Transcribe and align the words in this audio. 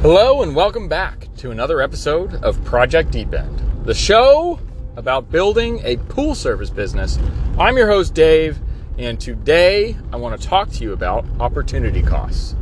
Hello, 0.00 0.42
and 0.44 0.54
welcome 0.54 0.86
back 0.86 1.26
to 1.38 1.50
another 1.50 1.80
episode 1.82 2.32
of 2.44 2.64
Project 2.64 3.10
Deep 3.10 3.34
End, 3.34 3.84
the 3.84 3.94
show 3.94 4.60
about 4.94 5.28
building 5.28 5.80
a 5.82 5.96
pool 5.96 6.36
service 6.36 6.70
business. 6.70 7.18
I'm 7.58 7.76
your 7.76 7.88
host, 7.88 8.14
Dave, 8.14 8.60
and 8.96 9.20
today 9.20 9.96
I 10.12 10.16
want 10.16 10.40
to 10.40 10.46
talk 10.46 10.70
to 10.70 10.84
you 10.84 10.92
about 10.92 11.26
opportunity 11.40 12.00
costs. 12.00 12.54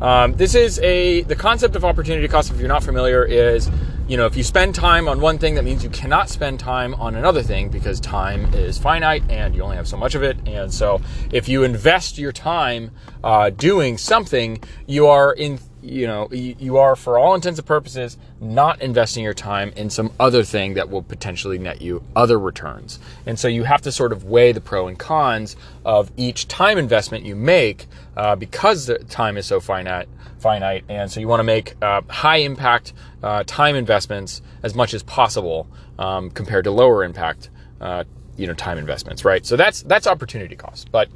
Um, 0.00 0.34
this 0.34 0.54
is 0.54 0.78
a 0.78 1.22
the 1.22 1.34
concept 1.34 1.74
of 1.74 1.84
opportunity 1.84 2.28
cost. 2.28 2.52
If 2.52 2.60
you're 2.60 2.68
not 2.68 2.84
familiar, 2.84 3.24
is 3.24 3.68
you 4.06 4.16
know 4.16 4.26
if 4.26 4.36
you 4.36 4.44
spend 4.44 4.76
time 4.76 5.08
on 5.08 5.20
one 5.20 5.38
thing, 5.38 5.56
that 5.56 5.64
means 5.64 5.82
you 5.82 5.90
cannot 5.90 6.28
spend 6.28 6.60
time 6.60 6.94
on 6.94 7.16
another 7.16 7.42
thing 7.42 7.70
because 7.70 7.98
time 7.98 8.54
is 8.54 8.78
finite 8.78 9.28
and 9.28 9.52
you 9.52 9.62
only 9.62 9.74
have 9.74 9.88
so 9.88 9.96
much 9.96 10.14
of 10.14 10.22
it. 10.22 10.36
And 10.46 10.72
so, 10.72 11.00
if 11.32 11.48
you 11.48 11.64
invest 11.64 12.18
your 12.18 12.30
time 12.30 12.92
uh, 13.24 13.50
doing 13.50 13.98
something, 13.98 14.62
you 14.86 15.08
are 15.08 15.32
in 15.32 15.58
you 15.88 16.06
know 16.06 16.28
you, 16.30 16.54
you 16.58 16.76
are 16.76 16.94
for 16.94 17.18
all 17.18 17.34
intents 17.34 17.58
and 17.58 17.66
purposes 17.66 18.16
not 18.40 18.80
investing 18.82 19.24
your 19.24 19.34
time 19.34 19.72
in 19.76 19.90
some 19.90 20.12
other 20.20 20.42
thing 20.42 20.74
that 20.74 20.90
will 20.90 21.02
potentially 21.02 21.58
net 21.58 21.80
you 21.80 22.02
other 22.14 22.38
returns. 22.38 22.98
And 23.26 23.38
so 23.38 23.48
you 23.48 23.64
have 23.64 23.82
to 23.82 23.92
sort 23.92 24.12
of 24.12 24.24
weigh 24.24 24.52
the 24.52 24.60
pro 24.60 24.88
and 24.88 24.98
cons 24.98 25.56
of 25.84 26.10
each 26.16 26.48
time 26.48 26.78
investment 26.78 27.24
you 27.24 27.34
make 27.34 27.86
uh, 28.16 28.36
because 28.36 28.86
the 28.86 28.98
time 28.98 29.36
is 29.36 29.46
so 29.46 29.60
finite 29.60 30.08
finite. 30.38 30.84
And 30.88 31.10
so 31.10 31.20
you 31.20 31.28
want 31.28 31.40
to 31.40 31.44
make 31.44 31.74
uh, 31.82 32.02
high 32.08 32.38
impact 32.38 32.92
uh, 33.22 33.42
time 33.46 33.74
investments 33.74 34.40
as 34.62 34.74
much 34.74 34.94
as 34.94 35.02
possible 35.02 35.66
um, 35.98 36.30
compared 36.30 36.64
to 36.64 36.70
lower 36.70 37.02
impact 37.02 37.50
uh, 37.80 38.04
you 38.36 38.46
know 38.46 38.54
time 38.54 38.78
investments 38.78 39.24
right? 39.24 39.44
So 39.44 39.56
that's 39.56 39.82
that's 39.82 40.06
opportunity 40.06 40.54
cost. 40.54 40.90
But 40.92 41.08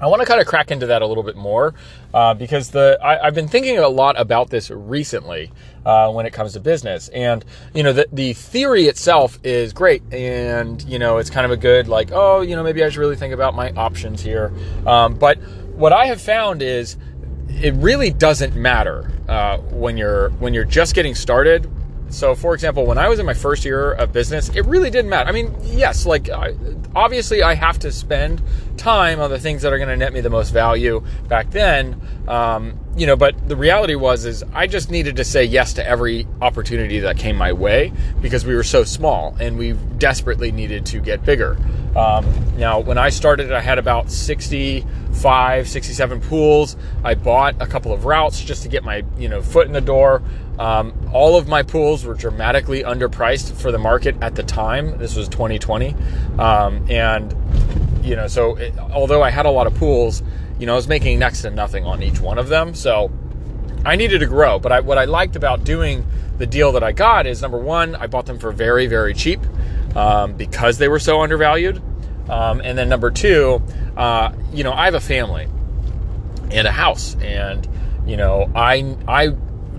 I 0.00 0.06
want 0.06 0.20
to 0.20 0.26
kind 0.26 0.40
of 0.40 0.46
crack 0.46 0.70
into 0.70 0.86
that 0.86 1.02
a 1.02 1.06
little 1.06 1.22
bit 1.22 1.36
more 1.36 1.74
uh, 2.14 2.34
because 2.34 2.70
the 2.70 2.98
I, 3.02 3.24
have 3.24 3.34
been 3.34 3.48
thinking 3.48 3.78
a 3.78 3.88
lot 3.88 4.18
about 4.18 4.50
this 4.50 4.70
recently 4.70 5.52
uh, 5.84 6.10
when 6.12 6.26
it 6.26 6.32
comes 6.32 6.54
to 6.54 6.60
business, 6.60 7.08
and 7.08 7.44
you 7.74 7.82
know 7.82 7.92
the 7.92 8.08
the 8.12 8.32
theory 8.32 8.86
itself 8.86 9.38
is 9.44 9.72
great, 9.72 10.02
and 10.12 10.82
you 10.84 10.98
know 10.98 11.18
it's 11.18 11.30
kind 11.30 11.44
of 11.44 11.50
a 11.50 11.56
good 11.56 11.88
like 11.88 12.10
oh 12.12 12.40
you 12.40 12.56
know 12.56 12.62
maybe 12.62 12.82
I 12.82 12.88
should 12.88 13.00
really 13.00 13.16
think 13.16 13.34
about 13.34 13.54
my 13.54 13.70
options 13.72 14.22
here, 14.22 14.52
um, 14.86 15.14
but 15.14 15.38
what 15.74 15.92
I 15.92 16.06
have 16.06 16.20
found 16.20 16.62
is 16.62 16.96
it 17.48 17.74
really 17.74 18.10
doesn't 18.10 18.54
matter 18.54 19.10
uh, 19.28 19.58
when 19.58 19.96
you're 19.96 20.30
when 20.30 20.54
you're 20.54 20.64
just 20.64 20.94
getting 20.94 21.14
started. 21.14 21.70
So, 22.10 22.34
for 22.34 22.54
example, 22.54 22.86
when 22.86 22.98
I 22.98 23.08
was 23.08 23.20
in 23.20 23.26
my 23.26 23.34
first 23.34 23.64
year 23.64 23.92
of 23.92 24.12
business, 24.12 24.48
it 24.48 24.62
really 24.66 24.90
didn't 24.90 25.08
matter. 25.08 25.28
I 25.28 25.32
mean, 25.32 25.54
yes, 25.62 26.06
like 26.06 26.28
obviously 26.94 27.42
I 27.42 27.54
have 27.54 27.78
to 27.80 27.92
spend 27.92 28.42
time 28.80 29.20
on 29.20 29.30
the 29.30 29.38
things 29.38 29.62
that 29.62 29.72
are 29.72 29.78
going 29.78 29.90
to 29.90 29.96
net 29.96 30.12
me 30.12 30.20
the 30.20 30.30
most 30.30 30.50
value 30.50 31.04
back 31.28 31.50
then. 31.50 32.00
Um, 32.26 32.78
you 32.96 33.06
know, 33.06 33.14
but 33.14 33.48
the 33.48 33.56
reality 33.56 33.94
was 33.94 34.24
is 34.24 34.42
I 34.54 34.66
just 34.66 34.90
needed 34.90 35.16
to 35.16 35.24
say 35.24 35.44
yes 35.44 35.74
to 35.74 35.86
every 35.86 36.26
opportunity 36.40 37.00
that 37.00 37.18
came 37.18 37.36
my 37.36 37.52
way 37.52 37.92
because 38.20 38.44
we 38.44 38.54
were 38.54 38.64
so 38.64 38.82
small 38.82 39.36
and 39.38 39.58
we 39.58 39.72
desperately 39.98 40.50
needed 40.50 40.86
to 40.86 41.00
get 41.00 41.24
bigger. 41.24 41.56
Um, 41.94 42.26
now, 42.56 42.80
when 42.80 42.98
I 42.98 43.10
started, 43.10 43.52
I 43.52 43.60
had 43.60 43.78
about 43.78 44.10
65, 44.10 45.68
67 45.68 46.20
pools. 46.22 46.76
I 47.04 47.14
bought 47.14 47.56
a 47.60 47.66
couple 47.66 47.92
of 47.92 48.04
routes 48.04 48.42
just 48.42 48.62
to 48.62 48.68
get 48.68 48.82
my 48.82 49.04
you 49.18 49.28
know 49.28 49.42
foot 49.42 49.66
in 49.66 49.72
the 49.72 49.80
door. 49.80 50.22
Um, 50.58 50.92
all 51.12 51.36
of 51.36 51.48
my 51.48 51.62
pools 51.62 52.04
were 52.04 52.14
dramatically 52.14 52.82
underpriced 52.82 53.52
for 53.60 53.72
the 53.72 53.78
market 53.78 54.16
at 54.20 54.34
the 54.34 54.42
time. 54.42 54.98
This 54.98 55.16
was 55.16 55.28
2020, 55.28 55.94
um, 56.38 56.86
and 56.90 57.34
you 58.02 58.16
know, 58.16 58.26
so 58.26 58.56
it, 58.56 58.76
although 58.78 59.22
I 59.22 59.30
had 59.30 59.46
a 59.46 59.50
lot 59.50 59.66
of 59.66 59.74
pools, 59.74 60.22
you 60.58 60.66
know, 60.66 60.72
I 60.72 60.76
was 60.76 60.88
making 60.88 61.18
next 61.18 61.42
to 61.42 61.50
nothing 61.50 61.84
on 61.84 62.02
each 62.02 62.20
one 62.20 62.38
of 62.38 62.48
them. 62.48 62.74
So 62.74 63.10
I 63.84 63.96
needed 63.96 64.18
to 64.20 64.26
grow. 64.26 64.58
But 64.58 64.72
I, 64.72 64.80
what 64.80 64.98
I 64.98 65.04
liked 65.04 65.36
about 65.36 65.64
doing 65.64 66.04
the 66.38 66.46
deal 66.46 66.72
that 66.72 66.82
I 66.82 66.92
got 66.92 67.26
is 67.26 67.42
number 67.42 67.58
one, 67.58 67.94
I 67.94 68.06
bought 68.06 68.26
them 68.26 68.38
for 68.38 68.52
very, 68.52 68.86
very 68.86 69.14
cheap 69.14 69.40
um, 69.96 70.34
because 70.34 70.78
they 70.78 70.88
were 70.88 70.98
so 70.98 71.20
undervalued. 71.20 71.82
Um, 72.28 72.60
and 72.62 72.78
then 72.78 72.88
number 72.88 73.10
two, 73.10 73.62
uh, 73.96 74.32
you 74.52 74.64
know, 74.64 74.72
I 74.72 74.84
have 74.84 74.94
a 74.94 75.00
family 75.00 75.48
and 76.50 76.66
a 76.66 76.70
house, 76.70 77.16
and 77.16 77.66
you 78.06 78.16
know, 78.16 78.50
I 78.54 78.96
I 79.08 79.28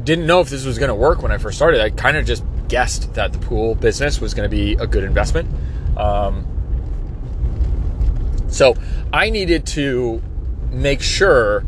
didn't 0.03 0.25
know 0.25 0.41
if 0.41 0.49
this 0.49 0.65
was 0.65 0.77
going 0.77 0.89
to 0.89 0.95
work 0.95 1.21
when 1.21 1.31
I 1.31 1.37
first 1.37 1.57
started. 1.57 1.79
I 1.79 1.91
kind 1.91 2.17
of 2.17 2.25
just 2.25 2.43
guessed 2.67 3.13
that 3.13 3.31
the 3.31 3.39
pool 3.39 3.75
business 3.75 4.19
was 4.19 4.33
going 4.33 4.49
to 4.49 4.55
be 4.55 4.73
a 4.73 4.87
good 4.87 5.03
investment. 5.03 5.49
Um, 5.97 6.45
so 8.51 8.75
I 9.11 9.29
needed 9.29 9.65
to 9.67 10.21
make 10.69 11.01
sure 11.01 11.63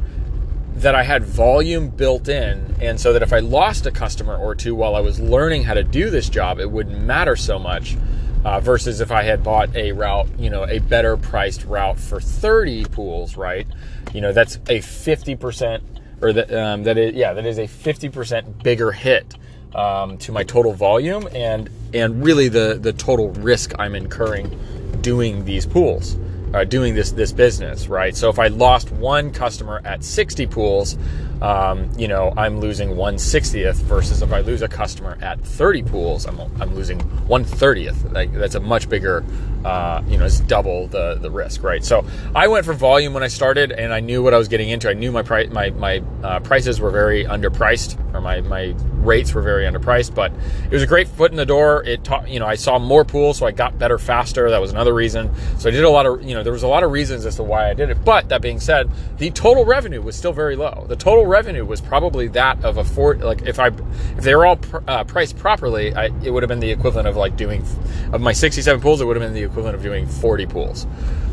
that 0.76 0.96
I 0.96 1.04
had 1.04 1.24
volume 1.24 1.90
built 1.90 2.28
in, 2.28 2.76
and 2.82 3.00
so 3.00 3.14
that 3.14 3.22
if 3.24 3.34
I 3.34 3.40
lost 3.40 3.86
a 3.86 3.92
customer 3.92 4.36
or 4.38 4.54
two 4.54 4.76
while 4.76 4.96
I 4.96 5.00
was 5.00 5.20
learning 5.20 5.64
how 5.64 5.74
to 5.74 5.84
do 5.84 6.10
this 6.10 6.30
job, 6.30 6.60
it 6.60 6.70
wouldn't 6.70 7.00
matter 7.02 7.36
so 7.36 7.58
much. 7.58 7.98
Uh, 8.46 8.60
versus 8.60 9.00
if 9.00 9.10
I 9.10 9.24
had 9.24 9.42
bought 9.42 9.74
a 9.74 9.94
route, 9.94 10.28
you 10.38 10.50
know, 10.50 10.68
a 10.68 10.80
better 10.80 11.16
priced 11.16 11.64
route 11.64 11.98
for 11.98 12.20
30 12.20 12.84
pools, 12.86 13.38
right? 13.38 13.66
You 14.14 14.20
know, 14.20 14.34
that's 14.34 14.58
a 14.68 14.80
50% 14.80 15.82
or 16.24 16.34
that 16.34 16.54
um, 16.54 16.84
that 16.84 16.98
is 16.98 17.14
yeah 17.14 17.34
that 17.34 17.46
is 17.46 17.60
a 17.60 17.68
50% 17.68 18.64
bigger 18.64 18.92
hit 18.92 19.36
um, 19.76 20.18
to 20.20 20.32
my 20.32 20.44
total 20.44 20.74
volume 20.74 21.28
and 21.34 21.70
and 21.94 22.24
really 22.24 22.48
the 22.48 22.80
the 22.82 22.94
total 22.94 23.30
risk 23.32 23.74
I'm 23.78 23.94
incurring 23.94 24.58
doing 25.02 25.46
these 25.46 25.66
pools 25.66 26.16
uh, 26.54 26.64
doing 26.64 26.94
this 26.94 27.12
this 27.12 27.32
business, 27.32 27.88
right? 27.88 28.16
So 28.16 28.30
if 28.30 28.40
I 28.40 28.48
lost 28.48 28.92
one 28.92 29.32
customer 29.32 29.82
at 29.86 30.04
60 30.04 30.46
pools, 30.48 30.98
um, 31.42 31.90
you 31.98 32.08
know, 32.08 32.34
I'm 32.38 32.60
losing 32.60 32.92
160th 32.92 33.76
versus 33.76 34.22
if 34.22 34.32
I 34.32 34.42
lose 34.42 34.62
a 34.62 34.68
customer 34.68 35.18
at 35.22 35.40
30 35.42 35.84
pools, 35.84 36.26
I'm, 36.26 36.40
I'm 36.62 36.76
losing 36.76 37.00
130th. 37.00 38.14
Like, 38.14 38.34
that's 38.34 38.56
a 38.56 38.60
much 38.60 38.90
bigger, 38.90 39.26
uh, 39.66 40.02
you 40.08 40.18
know, 40.18 40.26
it's 40.26 40.40
double 40.42 40.88
the, 40.88 41.16
the 41.16 41.30
risk, 41.30 41.64
right? 41.64 41.84
So 41.84 42.06
I 42.36 42.48
went 42.48 42.66
for 42.66 42.74
volume 42.74 43.14
when 43.14 43.24
I 43.24 43.28
started 43.28 43.72
and 43.72 43.94
I 43.94 44.00
knew 44.00 44.24
what 44.24 44.34
I 44.34 44.38
was 44.38 44.48
getting 44.48 44.70
into. 44.70 44.90
I 44.90 44.94
knew 44.94 45.12
my 45.12 45.24
price, 45.24 45.50
my, 45.50 45.72
my 45.72 46.02
uh, 46.24 46.40
prices 46.40 46.80
were 46.80 46.92
very 46.92 47.26
underpriced 47.26 48.00
or 48.16 48.22
my, 48.22 48.42
my 48.42 48.76
rates 48.94 49.34
were 49.34 49.42
very 49.42 49.66
underpriced, 49.66 50.16
but 50.16 50.32
it 50.66 50.72
was 50.72 50.84
a 50.84 50.88
great 50.88 51.08
foot 51.08 51.32
in 51.32 51.38
the 51.38 51.46
door. 51.46 51.84
It 51.84 52.04
taught, 52.04 52.30
you 52.30 52.40
know, 52.40 52.46
I 52.46 52.56
saw 52.56 52.80
more 52.80 53.04
pools, 53.04 53.38
so 53.38 53.46
I 53.46 53.52
got 53.52 53.78
better 53.78 53.98
faster. 53.98 54.50
That 54.50 54.62
was 54.62 54.72
another 54.72 54.94
reason. 54.94 55.32
So 55.58 55.70
I 55.70 55.72
did 55.72 55.84
a 55.84 55.90
lot 55.90 56.06
of, 56.06 56.24
you 56.24 56.34
know, 56.34 56.44
there 56.44 56.54
was 56.54 56.64
a 56.64 56.68
lot 56.68 56.84
of 56.84 56.92
reasons 56.92 57.26
as 57.26 57.36
to 57.36 57.44
why 57.44 57.70
I 57.70 57.74
did 57.74 57.90
it. 57.90 58.04
But 58.06 58.30
that 58.30 58.42
being 58.42 58.60
said, 58.60 58.90
the 59.18 59.32
total 59.32 59.66
revenue 59.66 60.02
was 60.02 60.16
still 60.16 60.34
very 60.34 60.56
low. 60.56 60.86
The 60.88 60.96
total 60.96 61.23
revenue 61.26 61.66
was 61.66 61.82
probably 61.82 62.28
that 62.30 62.64
of 62.64 62.78
a 62.78 62.84
four, 62.84 63.16
like 63.16 63.44
if 63.44 63.60
I, 63.60 63.68
if 63.68 64.24
they 64.24 64.36
were 64.36 64.46
all 64.46 64.58
pr- 64.58 64.80
uh, 64.88 65.04
priced 65.04 65.38
properly, 65.38 65.94
I, 65.94 66.06
it 66.24 66.32
would 66.32 66.44
have 66.44 66.48
been 66.48 66.60
the 66.60 66.72
equivalent 66.72 67.08
of 67.08 67.16
like 67.16 67.38
doing, 67.38 67.66
of 68.12 68.22
my 68.22 68.34
67 68.34 68.82
pools, 68.82 69.02
it 69.02 69.06
would 69.06 69.16
have 69.16 69.24
been 69.24 69.34
the 69.34 69.44
equivalent 69.44 69.76
of 69.76 69.84
doing 69.84 70.08
40 70.08 70.46
pools. 70.48 70.88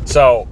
So, 0.05 0.47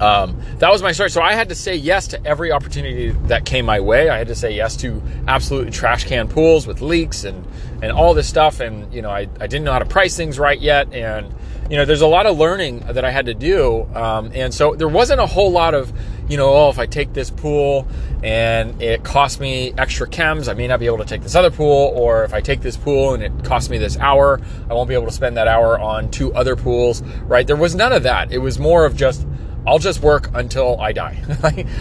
um, 0.00 0.40
that 0.58 0.70
was 0.70 0.82
my 0.82 0.92
story. 0.92 1.10
So 1.10 1.20
I 1.20 1.32
had 1.34 1.48
to 1.48 1.54
say 1.54 1.74
yes 1.74 2.08
to 2.08 2.24
every 2.24 2.52
opportunity 2.52 3.10
that 3.26 3.44
came 3.44 3.66
my 3.66 3.80
way. 3.80 4.08
I 4.08 4.18
had 4.18 4.28
to 4.28 4.34
say 4.34 4.54
yes 4.54 4.76
to 4.78 5.02
absolutely 5.26 5.72
trash 5.72 6.04
can 6.04 6.28
pools 6.28 6.66
with 6.66 6.80
leaks 6.80 7.24
and, 7.24 7.44
and 7.82 7.90
all 7.90 8.14
this 8.14 8.28
stuff. 8.28 8.60
And, 8.60 8.92
you 8.92 9.02
know, 9.02 9.10
I, 9.10 9.28
I 9.40 9.46
didn't 9.46 9.64
know 9.64 9.72
how 9.72 9.80
to 9.80 9.86
price 9.86 10.16
things 10.16 10.38
right 10.38 10.58
yet. 10.58 10.92
And, 10.92 11.34
you 11.70 11.76
know, 11.76 11.84
there's 11.84 12.00
a 12.00 12.06
lot 12.06 12.26
of 12.26 12.38
learning 12.38 12.80
that 12.80 13.04
I 13.04 13.10
had 13.10 13.26
to 13.26 13.34
do. 13.34 13.86
Um, 13.94 14.30
and 14.34 14.52
so 14.54 14.74
there 14.74 14.88
wasn't 14.88 15.20
a 15.20 15.26
whole 15.26 15.50
lot 15.50 15.74
of, 15.74 15.92
you 16.28 16.36
know, 16.36 16.50
oh, 16.50 16.70
if 16.70 16.78
I 16.78 16.86
take 16.86 17.12
this 17.12 17.30
pool 17.30 17.86
and 18.22 18.80
it 18.82 19.04
costs 19.04 19.38
me 19.38 19.74
extra 19.76 20.08
chems, 20.08 20.48
I 20.48 20.54
may 20.54 20.66
not 20.66 20.80
be 20.80 20.86
able 20.86 20.98
to 20.98 21.04
take 21.04 21.22
this 21.22 21.34
other 21.34 21.50
pool. 21.50 21.92
Or 21.94 22.24
if 22.24 22.32
I 22.32 22.40
take 22.40 22.62
this 22.62 22.76
pool 22.76 23.12
and 23.12 23.22
it 23.22 23.44
costs 23.44 23.68
me 23.68 23.76
this 23.76 23.98
hour, 23.98 24.40
I 24.70 24.74
won't 24.74 24.88
be 24.88 24.94
able 24.94 25.06
to 25.06 25.12
spend 25.12 25.36
that 25.36 25.46
hour 25.46 25.78
on 25.78 26.10
two 26.10 26.32
other 26.34 26.56
pools, 26.56 27.02
right? 27.24 27.46
There 27.46 27.56
was 27.56 27.74
none 27.74 27.92
of 27.92 28.02
that. 28.04 28.32
It 28.32 28.38
was 28.38 28.58
more 28.58 28.86
of 28.86 28.96
just, 28.96 29.26
I'll 29.68 29.78
just 29.78 30.00
work 30.00 30.30
until 30.32 30.80
I 30.80 30.92
die. 30.92 31.22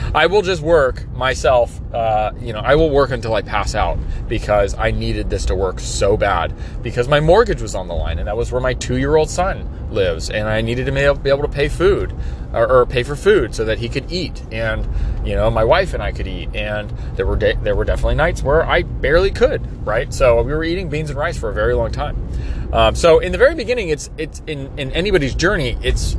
I 0.13 0.25
will 0.27 0.41
just 0.41 0.61
work 0.61 1.09
myself. 1.13 1.79
Uh, 1.93 2.33
you 2.37 2.51
know, 2.51 2.59
I 2.59 2.75
will 2.75 2.89
work 2.89 3.11
until 3.11 3.34
I 3.34 3.41
pass 3.41 3.75
out 3.75 3.97
because 4.28 4.75
I 4.78 4.91
needed 4.91 5.29
this 5.29 5.45
to 5.45 5.55
work 5.55 5.79
so 5.79 6.17
bad 6.17 6.53
because 6.84 7.07
my 7.07 7.22
mortgage 7.22 7.61
was 7.61 7.75
on 7.75 7.87
the 7.87 7.93
line 7.93 8.19
and 8.19 8.28
that 8.28 8.35
was 8.35 8.51
where 8.51 8.59
my 8.59 8.73
two 8.73 8.97
year 8.97 9.16
old 9.16 9.29
son 9.29 9.73
lives 9.89 10.29
and 10.29 10.49
I 10.49 10.59
needed 10.59 10.87
to 10.87 10.91
be 10.91 11.29
able 11.29 11.43
to 11.43 11.47
pay 11.47 11.69
food 11.69 12.13
or, 12.51 12.69
or, 12.69 12.85
pay 12.85 13.03
for 13.03 13.16
food 13.16 13.55
so 13.55 13.63
that 13.63 13.79
he 13.79 13.87
could 13.87 14.11
eat 14.11 14.43
and 14.51 14.85
you 15.25 15.35
know 15.35 15.49
my 15.49 15.63
wife 15.63 15.93
and 15.93 16.03
I 16.03 16.11
could 16.11 16.28
eat 16.28 16.53
and 16.53 16.90
there 17.16 17.25
were 17.25 17.37
de- 17.37 17.55
there 17.63 17.75
were 17.75 17.85
definitely 17.85 18.16
nights 18.16 18.43
where 18.43 18.66
I 18.66 18.81
barely 18.81 19.31
could 19.31 19.85
right 19.87 20.13
so 20.13 20.41
we 20.41 20.53
were 20.53 20.63
eating 20.66 20.90
beans 20.90 21.09
and 21.09 21.17
rice 21.17 21.37
for 21.37 21.49
a 21.49 21.53
very 21.53 21.73
long 21.73 21.91
time 21.91 22.28
um, 22.73 22.95
so 22.95 23.19
in 23.19 23.31
the 23.31 23.37
very 23.37 23.55
beginning 23.55 23.90
it's 23.90 24.09
it's 24.17 24.41
in 24.47 24.78
in 24.78 24.91
anybody's 24.91 25.35
journey 25.35 25.78
it's 25.81 26.17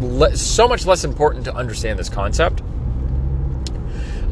le- 0.00 0.36
so 0.36 0.68
much 0.68 0.86
less 0.86 1.04
important 1.04 1.44
to 1.44 1.54
understand 1.54 1.98
this 1.98 2.08
concept. 2.08 2.62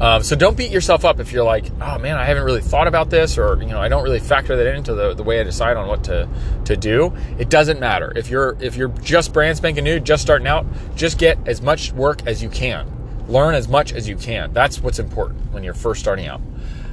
Um, 0.00 0.22
so 0.22 0.36
don't 0.36 0.58
beat 0.58 0.70
yourself 0.70 1.06
up 1.06 1.20
if 1.20 1.32
you're 1.32 1.44
like, 1.44 1.70
oh 1.80 1.98
man, 1.98 2.18
I 2.18 2.24
haven't 2.24 2.42
really 2.42 2.60
thought 2.60 2.86
about 2.86 3.08
this, 3.08 3.38
or 3.38 3.58
you 3.62 3.68
know, 3.68 3.80
I 3.80 3.88
don't 3.88 4.02
really 4.02 4.18
factor 4.18 4.54
that 4.54 4.66
into 4.74 4.94
the, 4.94 5.14
the 5.14 5.22
way 5.22 5.40
I 5.40 5.42
decide 5.42 5.78
on 5.78 5.88
what 5.88 6.04
to 6.04 6.28
to 6.66 6.76
do. 6.76 7.14
It 7.38 7.48
doesn't 7.48 7.80
matter 7.80 8.12
if 8.14 8.28
you're 8.28 8.58
if 8.60 8.76
you're 8.76 8.88
just 8.88 9.32
brand 9.32 9.56
spanking 9.56 9.84
new, 9.84 9.98
just 9.98 10.22
starting 10.22 10.46
out, 10.46 10.66
just 10.96 11.18
get 11.18 11.38
as 11.46 11.62
much 11.62 11.92
work 11.92 12.26
as 12.26 12.42
you 12.42 12.50
can, 12.50 12.86
learn 13.26 13.54
as 13.54 13.68
much 13.68 13.94
as 13.94 14.06
you 14.06 14.16
can. 14.16 14.52
That's 14.52 14.82
what's 14.82 14.98
important 14.98 15.50
when 15.52 15.64
you're 15.64 15.72
first 15.72 16.00
starting 16.00 16.26
out. 16.26 16.42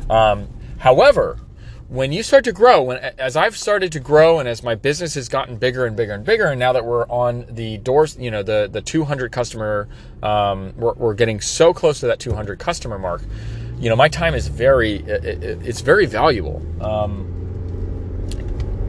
Um, 0.09 0.47
however, 0.77 1.37
when 1.93 2.11
you 2.11 2.23
start 2.23 2.43
to 2.43 2.51
grow, 2.51 2.81
when 2.81 2.97
as 2.97 3.37
I've 3.37 3.55
started 3.55 3.91
to 3.91 3.99
grow 3.99 4.39
and 4.39 4.49
as 4.49 4.63
my 4.63 4.73
business 4.73 5.13
has 5.13 5.29
gotten 5.29 5.57
bigger 5.57 5.85
and 5.85 5.95
bigger 5.95 6.13
and 6.13 6.25
bigger, 6.25 6.47
and 6.47 6.59
now 6.59 6.73
that 6.73 6.83
we're 6.83 7.05
on 7.07 7.45
the 7.47 7.77
doors, 7.77 8.17
you 8.19 8.31
know, 8.31 8.41
the 8.41 8.67
the 8.71 8.81
200 8.81 9.31
customer, 9.31 9.87
um, 10.23 10.73
we're, 10.75 10.93
we're 10.93 11.13
getting 11.13 11.39
so 11.39 11.71
close 11.71 11.99
to 11.99 12.07
that 12.07 12.19
200 12.19 12.57
customer 12.57 12.97
mark. 12.97 13.21
You 13.77 13.89
know, 13.89 13.95
my 13.95 14.07
time 14.07 14.33
is 14.33 14.47
very, 14.47 14.95
it, 14.95 15.23
it's 15.63 15.81
very 15.81 16.07
valuable. 16.07 16.63
Um, 16.83 17.29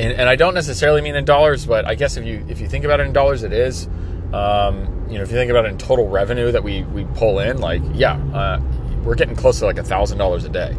and, 0.00 0.12
and, 0.12 0.27
I 0.27 0.35
don't 0.35 0.55
necessarily 0.55 1.03
mean 1.03 1.15
in 1.15 1.27
dollars, 1.27 1.67
but 1.67 1.85
I 1.85 1.97
guess 1.97 2.17
if 2.17 2.25
you 2.25 2.43
if 2.49 2.59
you 2.59 2.69
think 2.69 2.87
about 2.87 3.00
it 3.00 3.07
in 3.07 3.12
dollars, 3.12 3.43
it 3.43 3.53
is. 3.53 3.87
Um, 4.33 5.07
you 5.11 5.19
know, 5.19 5.25
if 5.25 5.31
you 5.31 5.37
think 5.37 5.50
about 5.50 5.67
it 5.67 5.73
in 5.73 5.77
total 5.77 6.09
revenue 6.09 6.50
that 6.53 6.65
we 6.65 6.85
we 6.85 7.05
pull 7.17 7.41
in, 7.41 7.59
like 7.59 7.83
yeah, 7.93 8.15
uh, 8.33 8.61
we're 9.05 9.15
getting 9.15 9.37
close 9.37 9.59
to 9.59 9.67
like 9.67 9.77
a 9.77 9.85
thousand 9.85 10.17
dollars 10.17 10.47
a 10.47 10.49
day 10.49 10.75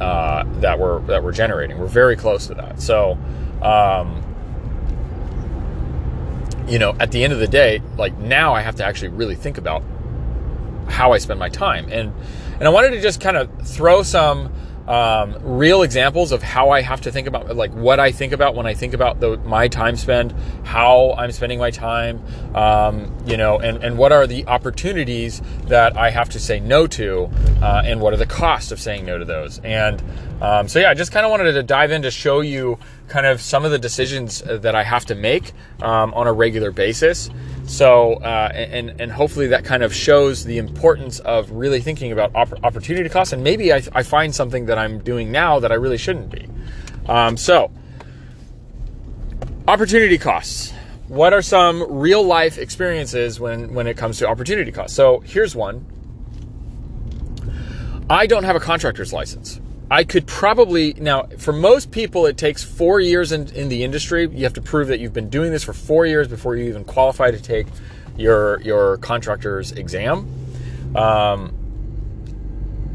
uh, 0.00 0.44
that 0.60 0.78
we're 0.78 1.00
that 1.02 1.22
we're 1.22 1.32
generating. 1.32 1.78
We're 1.78 1.86
very 1.86 2.16
close 2.16 2.46
to 2.46 2.54
that. 2.54 2.80
So, 2.80 3.18
um, 3.62 4.22
you 6.66 6.78
know, 6.78 6.94
at 6.98 7.12
the 7.12 7.22
end 7.22 7.32
of 7.32 7.38
the 7.38 7.48
day, 7.48 7.82
like 7.98 8.16
now 8.18 8.54
I 8.54 8.62
have 8.62 8.76
to 8.76 8.84
actually 8.84 9.08
really 9.08 9.34
think 9.34 9.58
about 9.58 9.82
how 10.88 11.12
I 11.12 11.18
spend 11.18 11.38
my 11.38 11.48
time, 11.48 11.86
and 11.90 12.12
and 12.54 12.62
I 12.62 12.70
wanted 12.70 12.90
to 12.90 13.00
just 13.00 13.20
kind 13.20 13.36
of 13.36 13.50
throw 13.66 14.02
some 14.02 14.52
um, 14.90 15.36
real 15.42 15.82
examples 15.82 16.32
of 16.32 16.42
how 16.42 16.70
I 16.70 16.80
have 16.80 17.02
to 17.02 17.12
think 17.12 17.28
about, 17.28 17.54
like 17.54 17.72
what 17.72 18.00
I 18.00 18.10
think 18.10 18.32
about 18.32 18.56
when 18.56 18.66
I 18.66 18.74
think 18.74 18.92
about 18.92 19.20
the, 19.20 19.36
my 19.36 19.68
time 19.68 19.94
spend, 19.94 20.34
how 20.64 21.14
I'm 21.16 21.30
spending 21.30 21.60
my 21.60 21.70
time, 21.70 22.20
um, 22.56 23.16
you 23.24 23.36
know, 23.36 23.60
and, 23.60 23.84
and 23.84 23.96
what 23.96 24.10
are 24.10 24.26
the 24.26 24.44
opportunities 24.48 25.42
that 25.68 25.96
I 25.96 26.10
have 26.10 26.28
to 26.30 26.40
say 26.40 26.58
no 26.58 26.88
to, 26.88 27.30
uh, 27.62 27.82
and 27.84 28.00
what 28.00 28.12
are 28.14 28.16
the 28.16 28.26
costs 28.26 28.72
of 28.72 28.80
saying 28.80 29.06
no 29.06 29.16
to 29.16 29.24
those. 29.24 29.60
And 29.60 30.02
um, 30.42 30.66
so, 30.66 30.80
yeah, 30.80 30.90
I 30.90 30.94
just 30.94 31.12
kind 31.12 31.24
of 31.24 31.30
wanted 31.30 31.52
to 31.52 31.62
dive 31.62 31.92
in 31.92 32.02
to 32.02 32.10
show 32.10 32.40
you 32.40 32.76
kind 33.06 33.26
of 33.26 33.40
some 33.40 33.64
of 33.64 33.70
the 33.70 33.78
decisions 33.78 34.40
that 34.40 34.74
I 34.74 34.82
have 34.82 35.04
to 35.06 35.14
make 35.14 35.52
um, 35.82 36.12
on 36.14 36.26
a 36.26 36.32
regular 36.32 36.72
basis. 36.72 37.30
So, 37.70 38.14
uh, 38.14 38.50
and 38.52 39.00
and 39.00 39.12
hopefully 39.12 39.46
that 39.46 39.64
kind 39.64 39.84
of 39.84 39.94
shows 39.94 40.44
the 40.44 40.58
importance 40.58 41.20
of 41.20 41.52
really 41.52 41.80
thinking 41.80 42.10
about 42.10 42.34
opportunity 42.34 43.08
costs. 43.08 43.32
And 43.32 43.44
maybe 43.44 43.72
I, 43.72 43.80
I, 43.92 44.02
find 44.02 44.34
something 44.34 44.66
that 44.66 44.76
I'm 44.76 44.98
doing 44.98 45.30
now 45.30 45.60
that 45.60 45.70
I 45.70 45.76
really 45.76 45.96
shouldn't 45.96 46.30
be. 46.30 46.48
Um, 47.06 47.36
so, 47.36 47.70
opportunity 49.68 50.18
costs. 50.18 50.72
What 51.06 51.32
are 51.32 51.42
some 51.42 51.86
real 51.88 52.24
life 52.24 52.58
experiences 52.58 53.38
when 53.38 53.72
when 53.72 53.86
it 53.86 53.96
comes 53.96 54.18
to 54.18 54.26
opportunity 54.26 54.72
costs? 54.72 54.96
So 54.96 55.20
here's 55.20 55.54
one. 55.54 55.86
I 58.10 58.26
don't 58.26 58.42
have 58.42 58.56
a 58.56 58.60
contractor's 58.60 59.12
license. 59.12 59.60
I 59.90 60.04
could 60.04 60.26
probably 60.26 60.94
now 60.94 61.26
for 61.38 61.52
most 61.52 61.90
people 61.90 62.26
it 62.26 62.36
takes 62.36 62.62
four 62.62 63.00
years 63.00 63.32
in, 63.32 63.48
in 63.48 63.68
the 63.68 63.82
industry. 63.82 64.28
You 64.30 64.44
have 64.44 64.54
to 64.54 64.62
prove 64.62 64.88
that 64.88 65.00
you've 65.00 65.12
been 65.12 65.28
doing 65.28 65.50
this 65.50 65.64
for 65.64 65.72
four 65.72 66.06
years 66.06 66.28
before 66.28 66.54
you 66.56 66.68
even 66.68 66.84
qualify 66.84 67.32
to 67.32 67.42
take 67.42 67.66
your 68.16 68.60
your 68.60 68.98
contractor's 68.98 69.72
exam. 69.72 70.28
Um, 70.94 71.56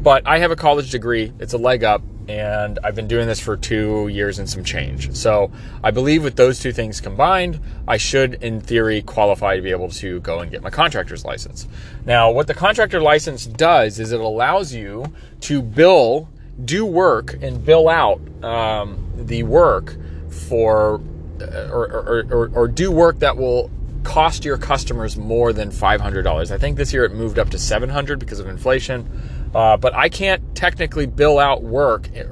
but 0.02 0.26
I 0.26 0.38
have 0.38 0.50
a 0.50 0.56
college 0.56 0.90
degree; 0.90 1.34
it's 1.38 1.52
a 1.52 1.58
leg 1.58 1.84
up, 1.84 2.00
and 2.28 2.78
I've 2.82 2.94
been 2.94 3.08
doing 3.08 3.26
this 3.26 3.40
for 3.40 3.58
two 3.58 4.08
years 4.08 4.38
and 4.38 4.48
some 4.48 4.64
change. 4.64 5.14
So 5.14 5.50
I 5.84 5.90
believe 5.90 6.24
with 6.24 6.36
those 6.36 6.60
two 6.60 6.72
things 6.72 7.02
combined, 7.02 7.60
I 7.86 7.98
should, 7.98 8.42
in 8.42 8.60
theory, 8.60 9.02
qualify 9.02 9.56
to 9.56 9.62
be 9.62 9.70
able 9.70 9.90
to 9.90 10.20
go 10.20 10.40
and 10.40 10.50
get 10.50 10.62
my 10.62 10.70
contractor's 10.70 11.26
license. 11.26 11.68
Now, 12.06 12.30
what 12.30 12.46
the 12.46 12.54
contractor 12.54 13.00
license 13.00 13.44
does 13.44 13.98
is 13.98 14.12
it 14.12 14.20
allows 14.20 14.72
you 14.72 15.12
to 15.40 15.60
bill 15.60 16.28
do 16.64 16.86
work 16.86 17.36
and 17.42 17.64
bill 17.64 17.88
out 17.88 18.20
um, 18.42 19.12
the 19.16 19.42
work 19.42 19.96
for 20.28 21.00
uh, 21.40 21.68
or, 21.70 21.86
or, 21.86 22.26
or, 22.30 22.50
or, 22.54 22.68
do 22.68 22.90
work 22.90 23.18
that 23.18 23.36
will 23.36 23.70
cost 24.04 24.44
your 24.44 24.56
customers 24.56 25.18
more 25.18 25.52
than 25.52 25.68
$500 25.70 26.50
i 26.50 26.58
think 26.58 26.76
this 26.78 26.92
year 26.92 27.04
it 27.04 27.12
moved 27.12 27.38
up 27.38 27.50
to 27.50 27.58
700 27.58 28.18
because 28.18 28.40
of 28.40 28.48
inflation. 28.48 29.50
Uh, 29.54 29.76
but 29.76 29.94
i 29.94 30.08
can't 30.08 30.54
technically 30.54 31.06
bill 31.06 31.38
out 31.38 31.62
work 31.62 32.08
uh, 32.16 32.24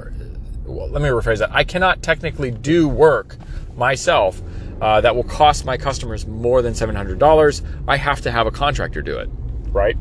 well, 0.64 0.88
let 0.88 1.02
me 1.02 1.08
rephrase 1.08 1.38
that. 1.38 1.52
I 1.52 1.64
cannot 1.64 2.02
technically 2.02 2.50
do 2.50 2.88
work 2.88 3.36
myself 3.76 4.40
uh, 4.80 5.02
that 5.02 5.14
will 5.14 5.24
cost 5.24 5.66
my 5.66 5.76
customers 5.76 6.26
more 6.26 6.62
than 6.62 6.72
$700 6.72 7.62
i 7.86 7.96
have 7.96 8.22
to 8.22 8.30
have 8.30 8.46
a 8.46 8.50
contractor 8.50 9.02
do 9.02 9.18
it 9.18 9.28
right 9.68 9.98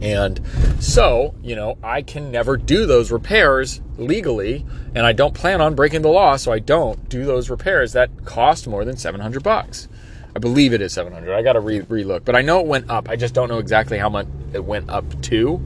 and 0.00 0.40
so, 0.78 1.34
you 1.42 1.56
know, 1.56 1.78
I 1.82 2.02
can 2.02 2.30
never 2.30 2.56
do 2.56 2.86
those 2.86 3.10
repairs 3.10 3.80
legally, 3.96 4.66
and 4.94 5.06
I 5.06 5.12
don't 5.12 5.34
plan 5.34 5.60
on 5.60 5.74
breaking 5.74 6.02
the 6.02 6.08
law, 6.08 6.36
so 6.36 6.52
I 6.52 6.58
don't 6.58 7.08
do 7.08 7.24
those 7.24 7.48
repairs 7.48 7.92
that 7.92 8.24
cost 8.24 8.66
more 8.66 8.84
than 8.84 8.96
700 8.96 9.42
bucks. 9.42 9.88
I 10.34 10.38
believe 10.38 10.74
it 10.74 10.82
is 10.82 10.92
700. 10.92 11.34
I 11.34 11.42
got 11.42 11.54
to 11.54 11.60
re 11.60 11.80
relook, 11.80 12.26
but 12.26 12.36
I 12.36 12.42
know 12.42 12.60
it 12.60 12.66
went 12.66 12.90
up. 12.90 13.08
I 13.08 13.16
just 13.16 13.32
don't 13.32 13.48
know 13.48 13.58
exactly 13.58 13.96
how 13.96 14.10
much 14.10 14.26
it 14.52 14.62
went 14.62 14.90
up 14.90 15.04
to. 15.22 15.62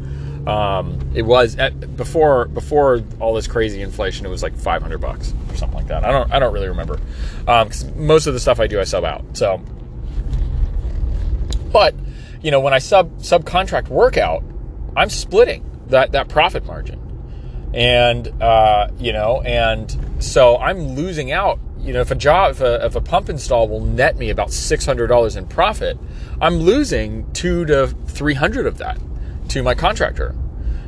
Um, 0.47 1.11
it 1.13 1.23
was 1.23 1.57
at, 1.57 1.97
before 1.97 2.47
before 2.47 3.03
all 3.19 3.35
this 3.35 3.49
crazy 3.49 3.83
inflation. 3.83 4.25
It 4.25 4.29
was 4.29 4.45
like 4.45 4.57
500 4.57 4.99
bucks 4.99 5.35
or 5.49 5.57
something 5.57 5.77
like 5.77 5.89
that. 5.89 6.05
I 6.05 6.13
don't 6.13 6.33
I 6.33 6.39
don't 6.39 6.53
really 6.53 6.69
remember 6.69 7.01
because 7.41 7.85
um, 7.85 8.07
most 8.07 8.27
of 8.27 8.33
the 8.33 8.41
stuff 8.41 8.61
I 8.61 8.69
do 8.69 8.81
I 8.81 8.85
sub 8.85 9.05
out. 9.05 9.25
So, 9.33 9.61
but 11.73 11.95
you 12.43 12.51
know, 12.51 12.61
when 12.61 12.73
I 12.73 12.79
sub 12.79 13.19
subcontract 13.19 13.89
workout, 13.89 14.43
I'm 14.97 15.11
splitting 15.11 15.65
that 15.89 16.13
that 16.13 16.29
profit 16.29 16.65
margin, 16.65 17.01
and 17.75 18.29
uh, 18.43 18.89
you 18.99 19.13
know, 19.13 19.43
and 19.43 19.97
so 20.23 20.57
I'm 20.59 20.95
losing 20.95 21.33
out. 21.33 21.59
You 21.79 21.95
know, 21.95 22.03
if 22.03 22.11
a 22.11 22.15
job, 22.15 22.53
if 22.53 22.61
a, 22.61 22.85
if 22.85 22.95
a 22.95 23.01
pump 23.01 23.31
install 23.31 23.67
will 23.67 23.81
net 23.81 24.17
me 24.17 24.31
about 24.31 24.53
six 24.53 24.85
hundred 24.85 25.07
dollars 25.07 25.37
in 25.37 25.47
profit, 25.47 25.99
I'm 26.41 26.57
losing 26.57 27.31
two 27.33 27.65
to 27.67 27.89
three 27.89 28.35
hundred 28.35 28.67
of 28.67 28.79
that 28.79 28.99
to 29.49 29.63
my 29.63 29.75
contractor. 29.75 30.35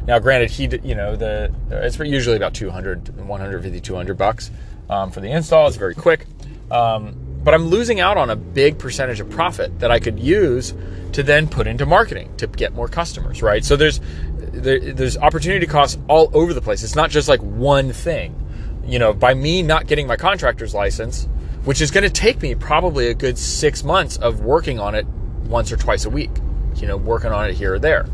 Now, 0.07 0.19
granted, 0.19 0.51
he, 0.51 0.65
you 0.83 0.95
know, 0.95 1.15
the 1.17 1.53
it's 1.71 1.99
usually 1.99 2.37
about 2.37 2.55
200, 2.55 3.17
150, 3.17 3.81
200 3.81 4.19
bucks 4.19 4.51
um, 4.91 5.11
for 5.13 5.21
the 5.21 5.31
install. 5.31 5.69
It's 5.69 5.77
very 5.77 5.95
quick. 5.95 6.27
Um, 6.71 7.15
but 7.45 7.55
I'm 7.55 7.67
losing 7.67 8.01
out 8.01 8.17
on 8.17 8.31
a 8.31 8.37
big 8.37 8.79
percentage 8.79 9.21
of 9.21 9.29
profit 9.31 9.81
that 9.81 9.91
I 9.91 9.99
could 9.99 10.19
use 10.19 10.75
to 11.13 11.23
then 11.23 11.49
put 11.49 11.67
into 11.67 11.85
marketing 11.85 12.35
to 12.37 12.47
get 12.47 12.75
more 12.75 12.89
customers, 12.89 13.43
right? 13.43 13.65
So 13.65 13.77
there's 13.77 14.01
there, 14.37 14.79
there's 14.79 15.17
opportunity 15.17 15.67
costs 15.67 15.99
all 16.09 16.31
over 16.35 16.55
the 16.55 16.61
place. 16.61 16.83
It's 16.83 16.97
not 16.97 17.11
just 17.11 17.29
like 17.29 17.41
one 17.41 17.93
thing. 17.93 18.39
You 18.85 18.99
know, 18.99 19.13
by 19.13 19.35
me 19.35 19.63
not 19.63 19.87
getting 19.87 20.07
my 20.07 20.17
contractor's 20.17 20.75
license, 20.75 21.29
which 21.65 21.81
is 21.81 21.91
going 21.91 22.05
to 22.05 22.11
take 22.11 22.43
me 22.43 22.55
probably 22.55 23.09
a 23.09 23.15
good 23.15 23.39
six 23.39 23.85
months 23.85 24.17
of 24.17 24.41
working 24.41 24.79
on 24.79 24.95
it 24.95 25.07
once 25.47 25.71
or 25.73 25.77
twice 25.77 26.05
a 26.05 26.11
week. 26.11 26.31
You 26.77 26.89
know, 26.89 26.97
working 26.97 27.33
on 27.33 27.51
it 27.51 27.55
here 27.55 27.75
or 27.75 27.79
there, 27.79 28.07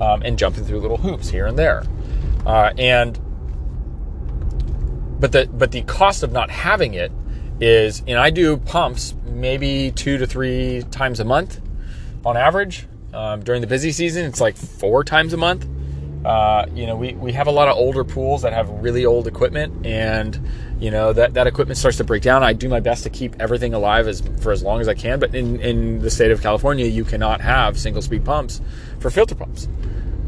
um, 0.00 0.22
and 0.22 0.38
jumping 0.38 0.64
through 0.64 0.80
little 0.80 0.98
hoops 0.98 1.28
here 1.28 1.46
and 1.46 1.58
there, 1.58 1.84
uh, 2.44 2.72
and 2.76 3.18
but 5.18 5.32
the 5.32 5.48
but 5.52 5.72
the 5.72 5.82
cost 5.82 6.22
of 6.22 6.32
not 6.32 6.50
having 6.50 6.94
it 6.94 7.10
is, 7.60 8.02
and 8.06 8.18
I 8.18 8.30
do 8.30 8.56
pumps 8.56 9.14
maybe 9.26 9.92
two 9.92 10.18
to 10.18 10.26
three 10.26 10.82
times 10.90 11.20
a 11.20 11.24
month 11.24 11.60
on 12.24 12.36
average. 12.36 12.86
Um, 13.12 13.44
during 13.44 13.60
the 13.60 13.66
busy 13.66 13.92
season, 13.92 14.24
it's 14.24 14.40
like 14.40 14.56
four 14.56 15.04
times 15.04 15.32
a 15.32 15.36
month. 15.36 15.66
Uh, 16.24 16.66
you 16.74 16.86
know, 16.86 16.96
we, 16.96 17.12
we 17.14 17.32
have 17.32 17.46
a 17.46 17.50
lot 17.50 17.68
of 17.68 17.76
older 17.76 18.02
pools 18.02 18.42
that 18.42 18.52
have 18.52 18.68
really 18.70 19.04
old 19.04 19.26
equipment, 19.26 19.86
and 19.86 20.40
you 20.80 20.90
know 20.90 21.12
that, 21.12 21.34
that 21.34 21.46
equipment 21.46 21.78
starts 21.78 21.98
to 21.98 22.04
break 22.04 22.22
down. 22.22 22.42
I 22.42 22.54
do 22.54 22.68
my 22.68 22.80
best 22.80 23.02
to 23.04 23.10
keep 23.10 23.36
everything 23.40 23.74
alive 23.74 24.08
as 24.08 24.22
for 24.40 24.50
as 24.50 24.62
long 24.62 24.80
as 24.80 24.88
I 24.88 24.94
can, 24.94 25.20
but 25.20 25.34
in, 25.34 25.60
in 25.60 26.00
the 26.00 26.10
state 26.10 26.30
of 26.30 26.40
California, 26.40 26.86
you 26.86 27.04
cannot 27.04 27.40
have 27.42 27.78
single 27.78 28.02
speed 28.02 28.24
pumps 28.24 28.60
for 29.00 29.10
filter 29.10 29.34
pumps 29.34 29.68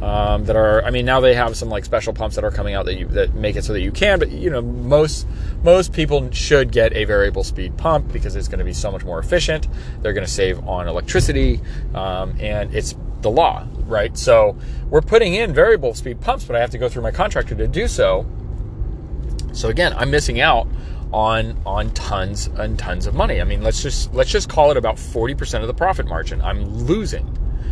um, 0.02 0.44
that 0.44 0.56
are. 0.56 0.84
I 0.84 0.90
mean, 0.90 1.06
now 1.06 1.20
they 1.20 1.34
have 1.34 1.56
some 1.56 1.68
like 1.68 1.84
special 1.84 2.12
pumps 2.12 2.36
that 2.36 2.44
are 2.44 2.50
coming 2.50 2.74
out 2.74 2.84
that 2.86 2.98
you 2.98 3.06
that 3.08 3.34
make 3.34 3.56
it 3.56 3.64
so 3.64 3.72
that 3.72 3.80
you 3.80 3.92
can. 3.92 4.18
But 4.18 4.30
you 4.30 4.50
know, 4.50 4.60
most 4.60 5.26
most 5.62 5.92
people 5.92 6.30
should 6.32 6.70
get 6.70 6.92
a 6.92 7.04
variable 7.04 7.44
speed 7.44 7.76
pump 7.76 8.12
because 8.12 8.36
it's 8.36 8.48
going 8.48 8.58
to 8.58 8.64
be 8.64 8.72
so 8.72 8.90
much 8.90 9.04
more 9.04 9.18
efficient. 9.18 9.68
They're 10.02 10.12
going 10.12 10.26
to 10.26 10.32
save 10.32 10.66
on 10.66 10.86
electricity, 10.86 11.60
um, 11.94 12.36
and 12.38 12.74
it's 12.74 12.94
the 13.22 13.30
law, 13.30 13.66
right? 13.86 14.16
So 14.16 14.56
we're 14.90 15.00
putting 15.00 15.34
in 15.34 15.54
variable 15.54 15.94
speed 15.94 16.20
pumps, 16.20 16.44
but 16.44 16.56
I 16.56 16.60
have 16.60 16.70
to 16.70 16.78
go 16.78 16.88
through 16.88 17.02
my 17.02 17.10
contractor 17.10 17.54
to 17.54 17.66
do 17.66 17.88
so. 17.88 18.26
So 19.52 19.70
again, 19.70 19.94
I'm 19.96 20.10
missing 20.10 20.40
out 20.40 20.68
on 21.12 21.56
on 21.64 21.90
tons 21.92 22.48
and 22.56 22.78
tons 22.78 23.06
of 23.06 23.14
money. 23.14 23.40
I 23.40 23.44
mean, 23.44 23.62
let's 23.62 23.82
just 23.82 24.12
let's 24.12 24.30
just 24.30 24.50
call 24.50 24.70
it 24.70 24.76
about 24.76 24.96
40% 24.96 25.62
of 25.62 25.68
the 25.68 25.74
profit 25.74 26.06
margin. 26.06 26.42
I'm 26.42 26.66
losing 26.66 27.26